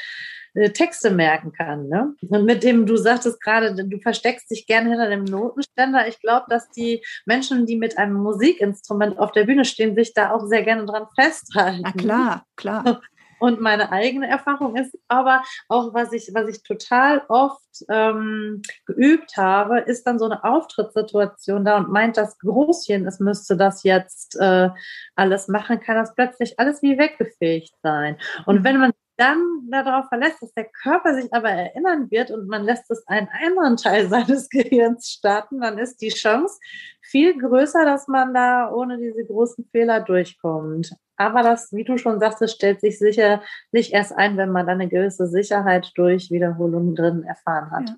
[0.54, 1.88] äh, Texte merken kann.
[1.88, 2.14] Ne?
[2.28, 6.08] Und mit dem, du sagtest gerade, du versteckst dich gerne hinter dem Notenständer.
[6.08, 10.30] Ich glaube, dass die Menschen, die mit einem Musikinstrument auf der Bühne stehen, sich da
[10.30, 11.82] auch sehr gerne dran festhalten.
[11.82, 13.00] Na klar, klar.
[13.38, 19.36] Und meine eigene Erfahrung ist aber auch, was ich, was ich total oft ähm, geübt
[19.36, 24.36] habe, ist dann so eine Auftrittssituation da und meint das Großchen, es müsste das jetzt
[24.40, 24.70] äh,
[25.14, 28.16] alles machen, kann das plötzlich alles wie weggefegt sein.
[28.46, 32.64] Und wenn man dann darauf verlässt, dass der Körper sich aber erinnern wird und man
[32.64, 36.58] lässt es einen anderen Teil seines Gehirns starten, dann ist die Chance
[37.02, 40.94] viel größer, dass man da ohne diese großen Fehler durchkommt.
[41.16, 44.88] Aber das, wie du schon sagtest, stellt sich sicherlich erst ein, wenn man dann eine
[44.88, 47.88] gewisse Sicherheit durch Wiederholungen drin erfahren hat.
[47.88, 47.96] Ja.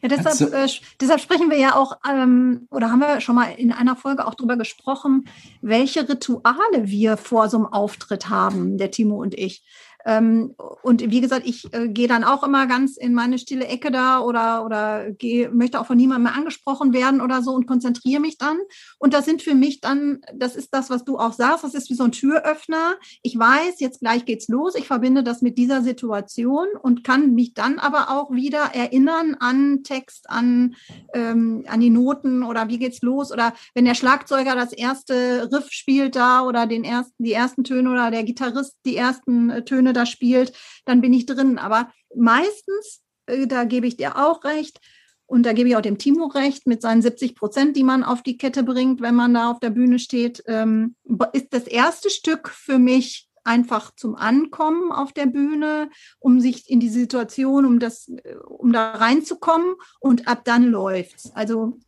[0.00, 0.68] Ja, deshalb, also, äh,
[1.00, 4.34] deshalb sprechen wir ja auch, ähm, oder haben wir schon mal in einer Folge auch
[4.34, 5.24] darüber gesprochen,
[5.60, 9.64] welche Rituale wir vor so einem Auftritt haben, der Timo und ich.
[10.04, 13.90] Ähm, und wie gesagt, ich äh, gehe dann auch immer ganz in meine stille Ecke
[13.90, 18.20] da oder, oder geh, möchte auch von niemandem mehr angesprochen werden oder so und konzentriere
[18.20, 18.58] mich dann.
[18.98, 21.90] Und das sind für mich dann, das ist das, was du auch sagst, das ist
[21.90, 22.94] wie so ein Türöffner.
[23.22, 24.74] Ich weiß, jetzt gleich geht's los.
[24.74, 29.82] Ich verbinde das mit dieser Situation und kann mich dann aber auch wieder erinnern an
[29.84, 30.74] Text, an,
[31.14, 35.70] ähm, an die Noten oder wie geht's los oder wenn der Schlagzeuger das erste Riff
[35.70, 40.04] spielt da oder den ersten, die ersten Töne oder der Gitarrist die ersten äh, Töne
[40.04, 40.52] da spielt,
[40.84, 41.58] dann bin ich drin.
[41.58, 44.80] Aber meistens, äh, da gebe ich dir auch recht,
[45.26, 48.22] und da gebe ich auch dem Timo recht, mit seinen 70 Prozent, die man auf
[48.22, 50.94] die Kette bringt, wenn man da auf der Bühne steht, ähm,
[51.32, 56.80] ist das erste Stück für mich einfach zum Ankommen auf der Bühne, um sich in
[56.80, 61.30] die Situation, um das, äh, um da reinzukommen und ab dann läuft's.
[61.34, 61.78] Also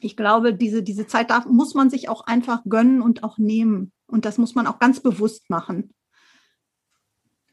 [0.00, 3.90] ich glaube, diese, diese Zeit darf, muss man sich auch einfach gönnen und auch nehmen.
[4.06, 5.95] Und das muss man auch ganz bewusst machen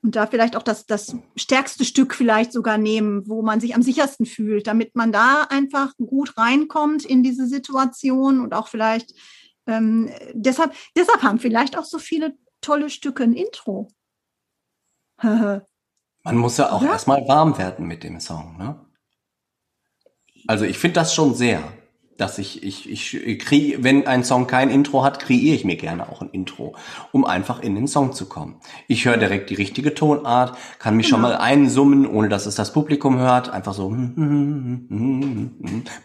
[0.04, 3.82] und da vielleicht auch das, das stärkste Stück vielleicht sogar nehmen, wo man sich am
[3.82, 9.14] sichersten fühlt, damit man da einfach gut reinkommt in diese Situation und auch vielleicht
[9.66, 13.88] ähm, deshalb, deshalb haben vielleicht auch so viele tolle Stücke ein Intro.
[15.22, 16.92] man muss ja auch ja?
[16.92, 18.86] erstmal warm werden mit dem Song, ne?
[20.46, 21.64] Also ich finde das schon sehr
[22.18, 26.10] dass ich, ich, ich kriege, wenn ein Song kein Intro hat, kreiere ich mir gerne
[26.10, 26.76] auch ein Intro,
[27.12, 28.56] um einfach in den Song zu kommen.
[28.88, 31.16] Ich höre direkt die richtige Tonart, kann mich genau.
[31.16, 33.90] schon mal einsummen, ohne dass es das Publikum hört, einfach so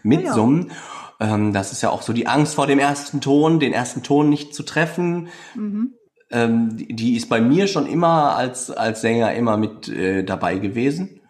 [0.03, 0.71] mitsummen.
[1.19, 1.35] Ja.
[1.35, 4.29] Ähm, das ist ja auch so die Angst vor dem ersten Ton, den ersten Ton
[4.29, 5.27] nicht zu treffen.
[5.55, 5.93] Mhm.
[6.31, 11.21] Ähm, die ist bei mir schon immer als, als Sänger immer mit äh, dabei gewesen.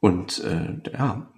[0.00, 1.28] Und äh, ja,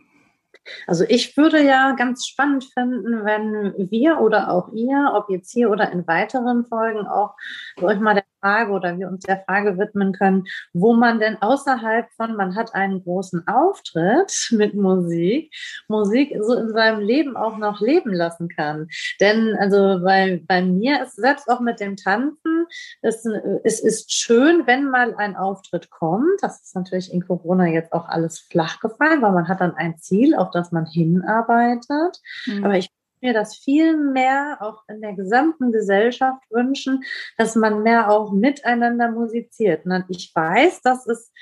[0.87, 5.71] also ich würde ja ganz spannend finden, wenn wir oder auch ihr, ob jetzt hier
[5.71, 7.35] oder in weiteren Folgen auch
[7.81, 12.37] euch mal Frage oder wir uns der Frage widmen können, wo man denn außerhalb von,
[12.37, 15.55] man hat einen großen Auftritt mit Musik,
[15.89, 18.89] Musik so in seinem Leben auch noch leben lassen kann.
[19.21, 22.67] Denn also bei, bei mir ist selbst auch mit dem Tanzen,
[23.03, 23.25] es,
[23.65, 26.43] es ist schön, wenn mal ein Auftritt kommt.
[26.43, 29.99] Das ist natürlich in Corona jetzt auch alles flach gefallen, weil man hat dann ein
[29.99, 32.21] Ziel, auf das man hinarbeitet.
[32.47, 32.65] Mhm.
[32.65, 32.91] Aber ich
[33.23, 37.05] mir das viel mehr auch in der gesamten Gesellschaft wünschen,
[37.37, 39.87] dass man mehr auch miteinander musiziert.
[39.87, 41.33] Und ich weiß, dass es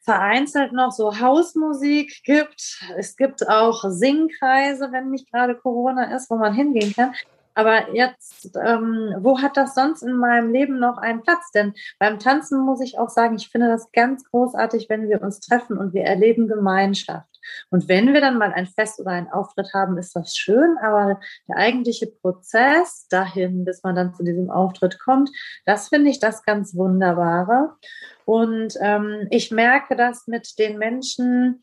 [0.00, 2.80] vereinzelt noch so Hausmusik gibt.
[2.96, 7.14] Es gibt auch Singkreise, wenn nicht gerade Corona ist, wo man hingehen kann.
[7.54, 11.50] Aber jetzt, ähm, wo hat das sonst in meinem Leben noch einen Platz?
[11.52, 15.40] Denn beim Tanzen muss ich auch sagen, ich finde das ganz großartig, wenn wir uns
[15.40, 17.31] treffen und wir erleben Gemeinschaft.
[17.70, 21.20] Und wenn wir dann mal ein Fest oder einen Auftritt haben, ist das schön, aber
[21.48, 25.30] der eigentliche Prozess dahin, bis man dann zu diesem Auftritt kommt,
[25.64, 27.76] das finde ich das ganz Wunderbare.
[28.24, 31.62] Und ähm, ich merke das mit den Menschen,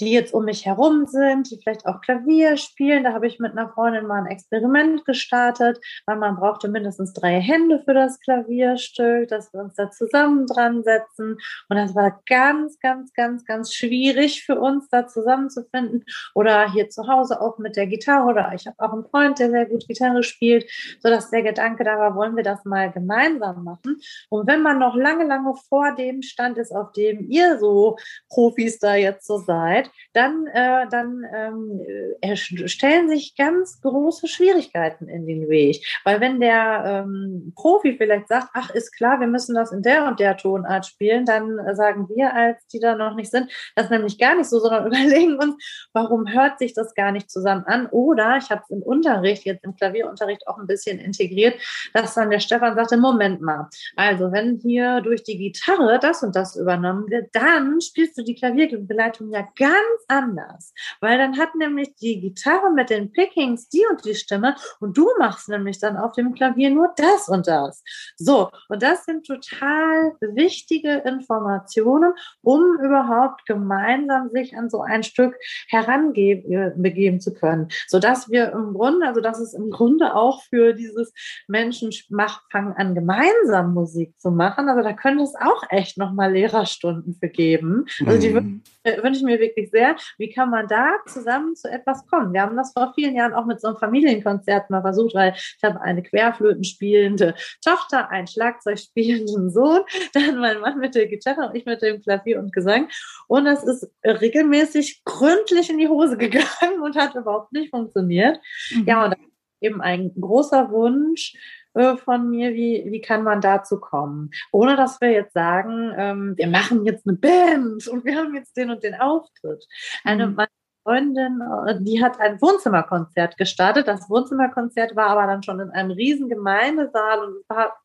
[0.00, 3.04] die jetzt um mich herum sind, die vielleicht auch Klavier spielen.
[3.04, 7.40] Da habe ich mit einer Freundin mal ein Experiment gestartet, weil man brauchte mindestens drei
[7.40, 11.38] Hände für das Klavierstück, dass wir uns da zusammen dran setzen.
[11.68, 16.04] Und das war ganz, ganz, ganz, ganz schwierig für uns, da zusammenzufinden.
[16.34, 18.26] Oder hier zu Hause auch mit der Gitarre.
[18.28, 21.98] Oder ich habe auch einen Freund, der sehr gut Gitarre spielt, sodass der Gedanke da
[21.98, 23.96] war, wollen wir das mal gemeinsam machen.
[24.30, 27.96] Und wenn man noch lange, lange vor dem Stand ist, auf dem ihr so
[28.28, 31.80] Profis da jetzt so seid, dann, äh, dann ähm,
[32.20, 35.84] äh, stellen sich ganz große Schwierigkeiten in den Weg.
[36.04, 40.06] Weil wenn der ähm, Profi vielleicht sagt, ach, ist klar, wir müssen das in der
[40.06, 43.90] und der Tonart spielen, dann äh, sagen wir, als die da noch nicht sind, das
[43.90, 47.86] nämlich gar nicht so, sondern überlegen uns, warum hört sich das gar nicht zusammen an?
[47.86, 51.60] Oder ich habe es im Unterricht, jetzt im Klavierunterricht auch ein bisschen integriert,
[51.94, 56.36] dass dann der Stefan sagte, Moment mal, also wenn hier durch die Gitarre das und
[56.36, 60.72] das übernommen wird, dann spielst du die Klavierbeleitung ja ganz anders.
[61.00, 65.08] Weil dann hat nämlich die Gitarre mit den Pickings die und die Stimme und du
[65.18, 67.82] machst nämlich dann auf dem Klavier nur das und das.
[68.16, 75.02] So, und das sind total wichtige Informationen, um überhaupt gemeinsam sich an so ein ein
[75.04, 75.36] Stück
[75.68, 81.12] heranbegeben zu können, sodass wir im Grunde, also dass es im Grunde auch für dieses
[81.46, 84.68] Menschen macht, fangen an, gemeinsam Musik zu machen.
[84.68, 87.86] Also da könnte es auch echt nochmal Lehrerstunden für geben.
[88.06, 88.62] Also die mhm.
[88.84, 89.96] wünsche ich mir wirklich sehr.
[90.18, 92.32] Wie kann man da zusammen zu etwas kommen?
[92.32, 95.62] Wir haben das vor vielen Jahren auch mit so einem Familienkonzert mal versucht, weil ich
[95.62, 99.80] habe eine Querflöten spielende Tochter, einen Schlagzeug spielenden Sohn,
[100.14, 102.88] dann mein Mann mit der Gitarre und ich mit dem Klavier und Gesang.
[103.26, 108.38] Und es ist regelmäßig gründlich in die Hose gegangen und hat überhaupt nicht funktioniert.
[108.74, 108.84] Mhm.
[108.86, 109.16] Ja, und
[109.60, 111.34] eben ein großer Wunsch,
[111.74, 114.30] äh, von mir, wie, wie kann man dazu kommen?
[114.52, 118.56] Ohne dass wir jetzt sagen, ähm, wir machen jetzt eine Band und wir haben jetzt
[118.56, 119.64] den und den Auftritt.
[120.02, 120.40] Eine mhm.
[120.82, 123.86] Freundin, äh, die hat ein Wohnzimmerkonzert gestartet.
[123.86, 127.78] Das Wohnzimmerkonzert war aber dann schon in einem riesen Gemeindesaal und war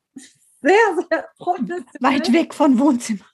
[0.64, 1.84] sehr, sehr professionell.
[2.00, 3.24] Weit weg von Wohnzimmer.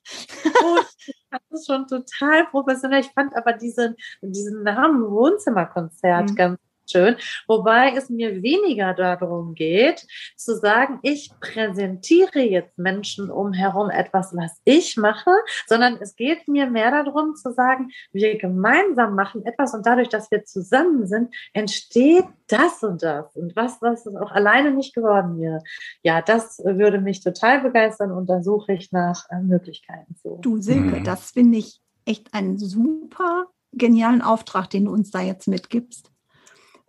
[1.30, 3.00] das ist schon total professionell.
[3.00, 6.34] Ich fand aber diesen, diesen Namen Wohnzimmerkonzert mhm.
[6.34, 6.58] ganz
[6.90, 7.16] schön.
[7.46, 14.60] Wobei es mir weniger darum geht, zu sagen, ich präsentiere jetzt Menschen umherum etwas, was
[14.64, 15.30] ich mache,
[15.66, 20.30] sondern es geht mir mehr darum zu sagen, wir gemeinsam machen etwas und dadurch, dass
[20.30, 25.40] wir zusammen sind, entsteht das und das und was, was es auch alleine nicht geworden
[25.40, 25.62] wäre.
[26.02, 30.38] Ja, das würde mich total begeistern und da suche ich nach äh, Möglichkeiten zu.
[30.40, 31.04] Du Silke, mhm.
[31.04, 36.10] das finde ich echt einen super genialen Auftrag, den du uns da jetzt mitgibst.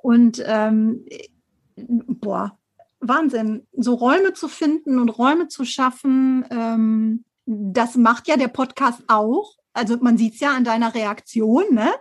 [0.01, 1.05] Und ähm,
[1.75, 2.57] boah,
[2.99, 9.03] Wahnsinn, so Räume zu finden und Räume zu schaffen, ähm, das macht ja der Podcast
[9.07, 9.55] auch.
[9.73, 11.91] Also man sieht es ja an deiner Reaktion, ne?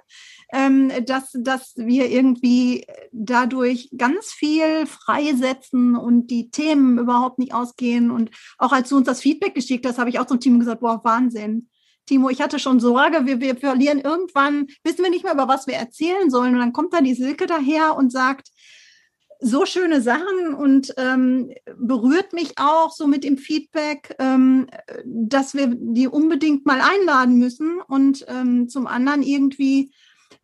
[0.53, 8.11] Ähm, dass, dass wir irgendwie dadurch ganz viel freisetzen und die Themen überhaupt nicht ausgehen.
[8.11, 10.81] Und auch als du uns das Feedback geschickt hast, habe ich auch zum Team gesagt,
[10.81, 11.69] boah, Wahnsinn.
[12.07, 15.67] Timo, ich hatte schon Sorge, wir, wir verlieren irgendwann, wissen wir nicht mehr, über was
[15.67, 16.55] wir erzählen sollen.
[16.55, 18.49] Und dann kommt da die Silke daher und sagt,
[19.41, 24.67] so schöne Sachen und ähm, berührt mich auch so mit dem Feedback, ähm,
[25.05, 29.93] dass wir die unbedingt mal einladen müssen und ähm, zum anderen irgendwie,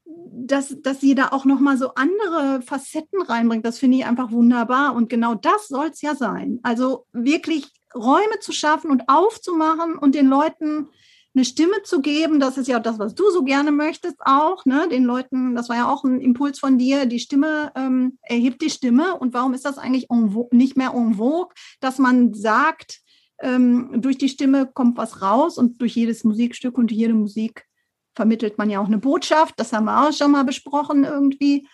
[0.05, 3.67] dass, dass sie da auch nochmal so andere Facetten reinbringt.
[3.67, 6.59] Das finde ich einfach wunderbar und genau das soll es ja sein.
[6.63, 10.89] Also wirklich Räume zu schaffen und aufzumachen und den Leuten
[11.37, 14.89] eine Stimme zu geben, das ist ja das, was du so gerne möchtest auch, ne?
[14.89, 18.71] den Leuten, das war ja auch ein Impuls von dir, die Stimme ähm, erhebt die
[18.71, 20.09] Stimme und warum ist das eigentlich
[20.51, 23.01] nicht mehr en vogue, dass man sagt,
[23.41, 27.67] ähm, durch die Stimme kommt was raus und durch jedes Musikstück und jede Musik
[28.15, 31.69] vermittelt man ja auch eine Botschaft, das haben wir auch schon mal besprochen irgendwie.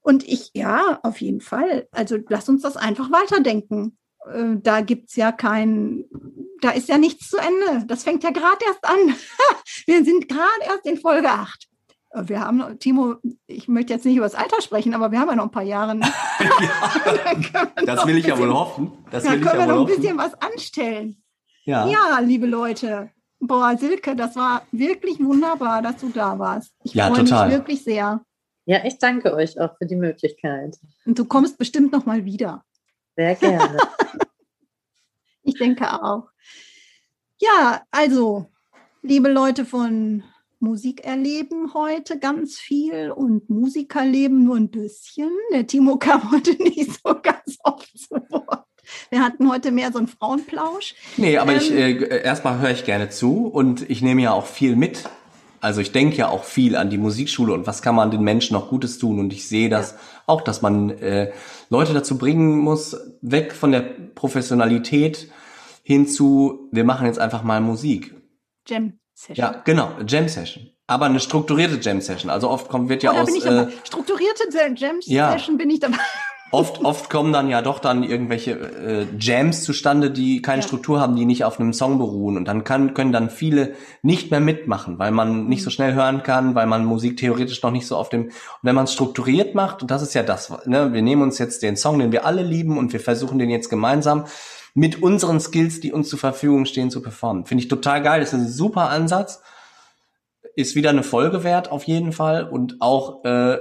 [0.00, 1.86] Und ich, ja, auf jeden Fall.
[1.92, 3.96] Also lass uns das einfach weiterdenken.
[4.26, 6.04] Äh, da gibt es ja kein,
[6.60, 7.86] da ist ja nichts zu Ende.
[7.86, 9.14] Das fängt ja gerade erst an.
[9.86, 11.68] Wir sind gerade erst in Folge 8.
[12.12, 13.16] Äh, wir haben, noch, Timo,
[13.46, 15.62] ich möchte jetzt nicht über das Alter sprechen, aber wir haben ja noch ein paar
[15.62, 15.98] Jahre.
[17.54, 18.92] ja, das will ich ja wohl hoffen.
[19.10, 21.22] Das da können wir noch ein bisschen was anstellen.
[21.64, 21.86] Ja.
[21.86, 23.10] ja, liebe Leute.
[23.38, 26.72] Boah, Silke, das war wirklich wunderbar, dass du da warst.
[26.84, 27.48] Ich ja, freue total.
[27.48, 28.20] mich wirklich sehr.
[28.66, 30.78] Ja, ich danke euch auch für die Möglichkeit.
[31.04, 32.64] Und du kommst bestimmt noch mal wieder.
[33.16, 33.78] Sehr gerne.
[35.42, 36.28] ich denke auch.
[37.40, 38.46] Ja, also,
[39.02, 40.22] liebe Leute von
[40.60, 45.30] Musik erleben heute ganz viel und Musikerleben nur ein bisschen.
[45.52, 48.64] Der Timo kam heute nicht so ganz oft zu Wort.
[49.10, 50.94] Wir hatten heute mehr so einen Frauenplausch.
[51.16, 54.46] Nee, aber ähm, ich äh, erstmal höre ich gerne zu und ich nehme ja auch
[54.46, 55.04] viel mit
[55.62, 58.54] also ich denke ja auch viel an die Musikschule und was kann man den Menschen
[58.54, 59.20] noch Gutes tun.
[59.20, 59.98] Und ich sehe das ja.
[60.26, 61.30] auch, dass man äh,
[61.70, 65.30] Leute dazu bringen muss, weg von der Professionalität
[65.84, 68.12] hin zu, wir machen jetzt einfach mal Musik.
[68.66, 69.36] Jam Session.
[69.36, 70.68] Ja, genau, Jam Session.
[70.88, 72.28] Aber eine strukturierte Jam Session.
[72.28, 73.26] Also oft kommt wird ja oh, aus.
[73.26, 75.36] Bin ich äh, strukturierte Jam Session ja.
[75.56, 75.98] bin ich dabei.
[76.52, 80.68] Oft, oft kommen dann ja doch dann irgendwelche äh, Jams zustande, die keine ja.
[80.68, 82.36] Struktur haben, die nicht auf einem Song beruhen.
[82.36, 85.72] Und dann kann, können dann viele nicht mehr mitmachen, weil man nicht so mhm.
[85.72, 88.26] schnell hören kann, weil man Musik theoretisch noch nicht so auf dem.
[88.26, 88.32] Und
[88.62, 91.62] wenn man es strukturiert macht, und das ist ja das, ne, wir nehmen uns jetzt
[91.62, 94.26] den Song, den wir alle lieben, und wir versuchen den jetzt gemeinsam
[94.74, 97.46] mit unseren Skills, die uns zur Verfügung stehen, zu performen.
[97.46, 98.20] Finde ich total geil.
[98.20, 99.42] Das ist ein super Ansatz.
[100.54, 103.56] Ist wieder eine Folge wert auf jeden Fall und auch äh,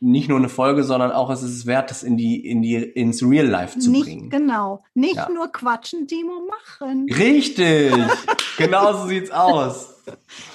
[0.00, 2.74] nicht nur eine Folge, sondern auch es ist es wert, das in die, in die,
[2.76, 4.30] ins Real Life zu nicht, bringen.
[4.30, 4.82] Genau.
[4.94, 5.28] Nicht ja.
[5.28, 7.06] nur quatschen, Demo machen.
[7.10, 7.92] Richtig.
[8.56, 9.94] genau so sieht's aus.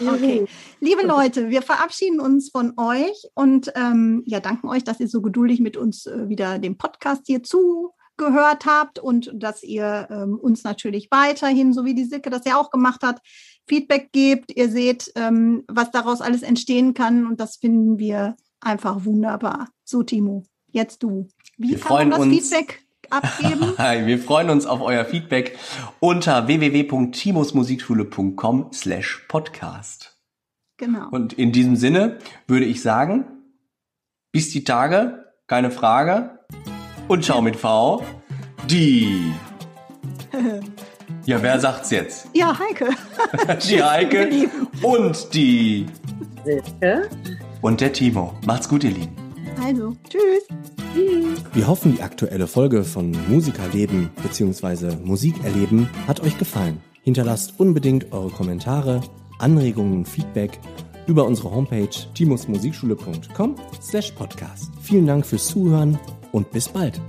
[0.05, 0.45] Okay.
[0.79, 5.21] Liebe Leute, wir verabschieden uns von euch und ähm, ja, danken euch, dass ihr so
[5.21, 10.39] geduldig mit uns äh, wieder den Podcast hier zu gehört habt und dass ihr ähm,
[10.39, 13.19] uns natürlich weiterhin, so wie die Silke das ja auch gemacht hat,
[13.67, 14.55] Feedback gebt.
[14.55, 18.35] Ihr seht, ähm, was daraus alles entstehen kann und das finden wir
[18.65, 19.69] einfach wunderbar.
[19.83, 21.27] So, Timo, jetzt du.
[21.57, 23.73] Wie wir kann man das uns, Feedback abgeben?
[24.07, 25.57] wir freuen uns auf euer Feedback
[25.99, 30.17] unter www.timosmusikschule.com slash podcast.
[30.77, 31.07] Genau.
[31.09, 33.25] Und in diesem Sinne würde ich sagen,
[34.31, 36.39] bis die Tage, keine Frage.
[37.07, 38.03] Und schau mit V,
[38.69, 39.33] die.
[41.27, 42.27] Ja, wer sagt's jetzt?
[42.33, 42.89] Ja, Heike.
[43.67, 44.47] die Heike
[44.83, 45.87] und die
[46.43, 47.09] Silke.
[47.65, 48.31] Und der Timo.
[48.45, 49.15] Macht's gut, ihr Lieben.
[49.59, 50.43] Also, tschüss.
[51.51, 54.95] Wir hoffen, die aktuelle Folge von Musikerleben bzw.
[55.03, 56.79] Musikerleben hat euch gefallen.
[57.01, 59.01] Hinterlasst unbedingt eure Kommentare,
[59.39, 60.59] Anregungen und Feedback
[61.07, 64.69] über unsere Homepage timusmusikschule.com slash podcast.
[64.83, 65.97] Vielen Dank fürs Zuhören
[66.33, 67.01] und bis bald.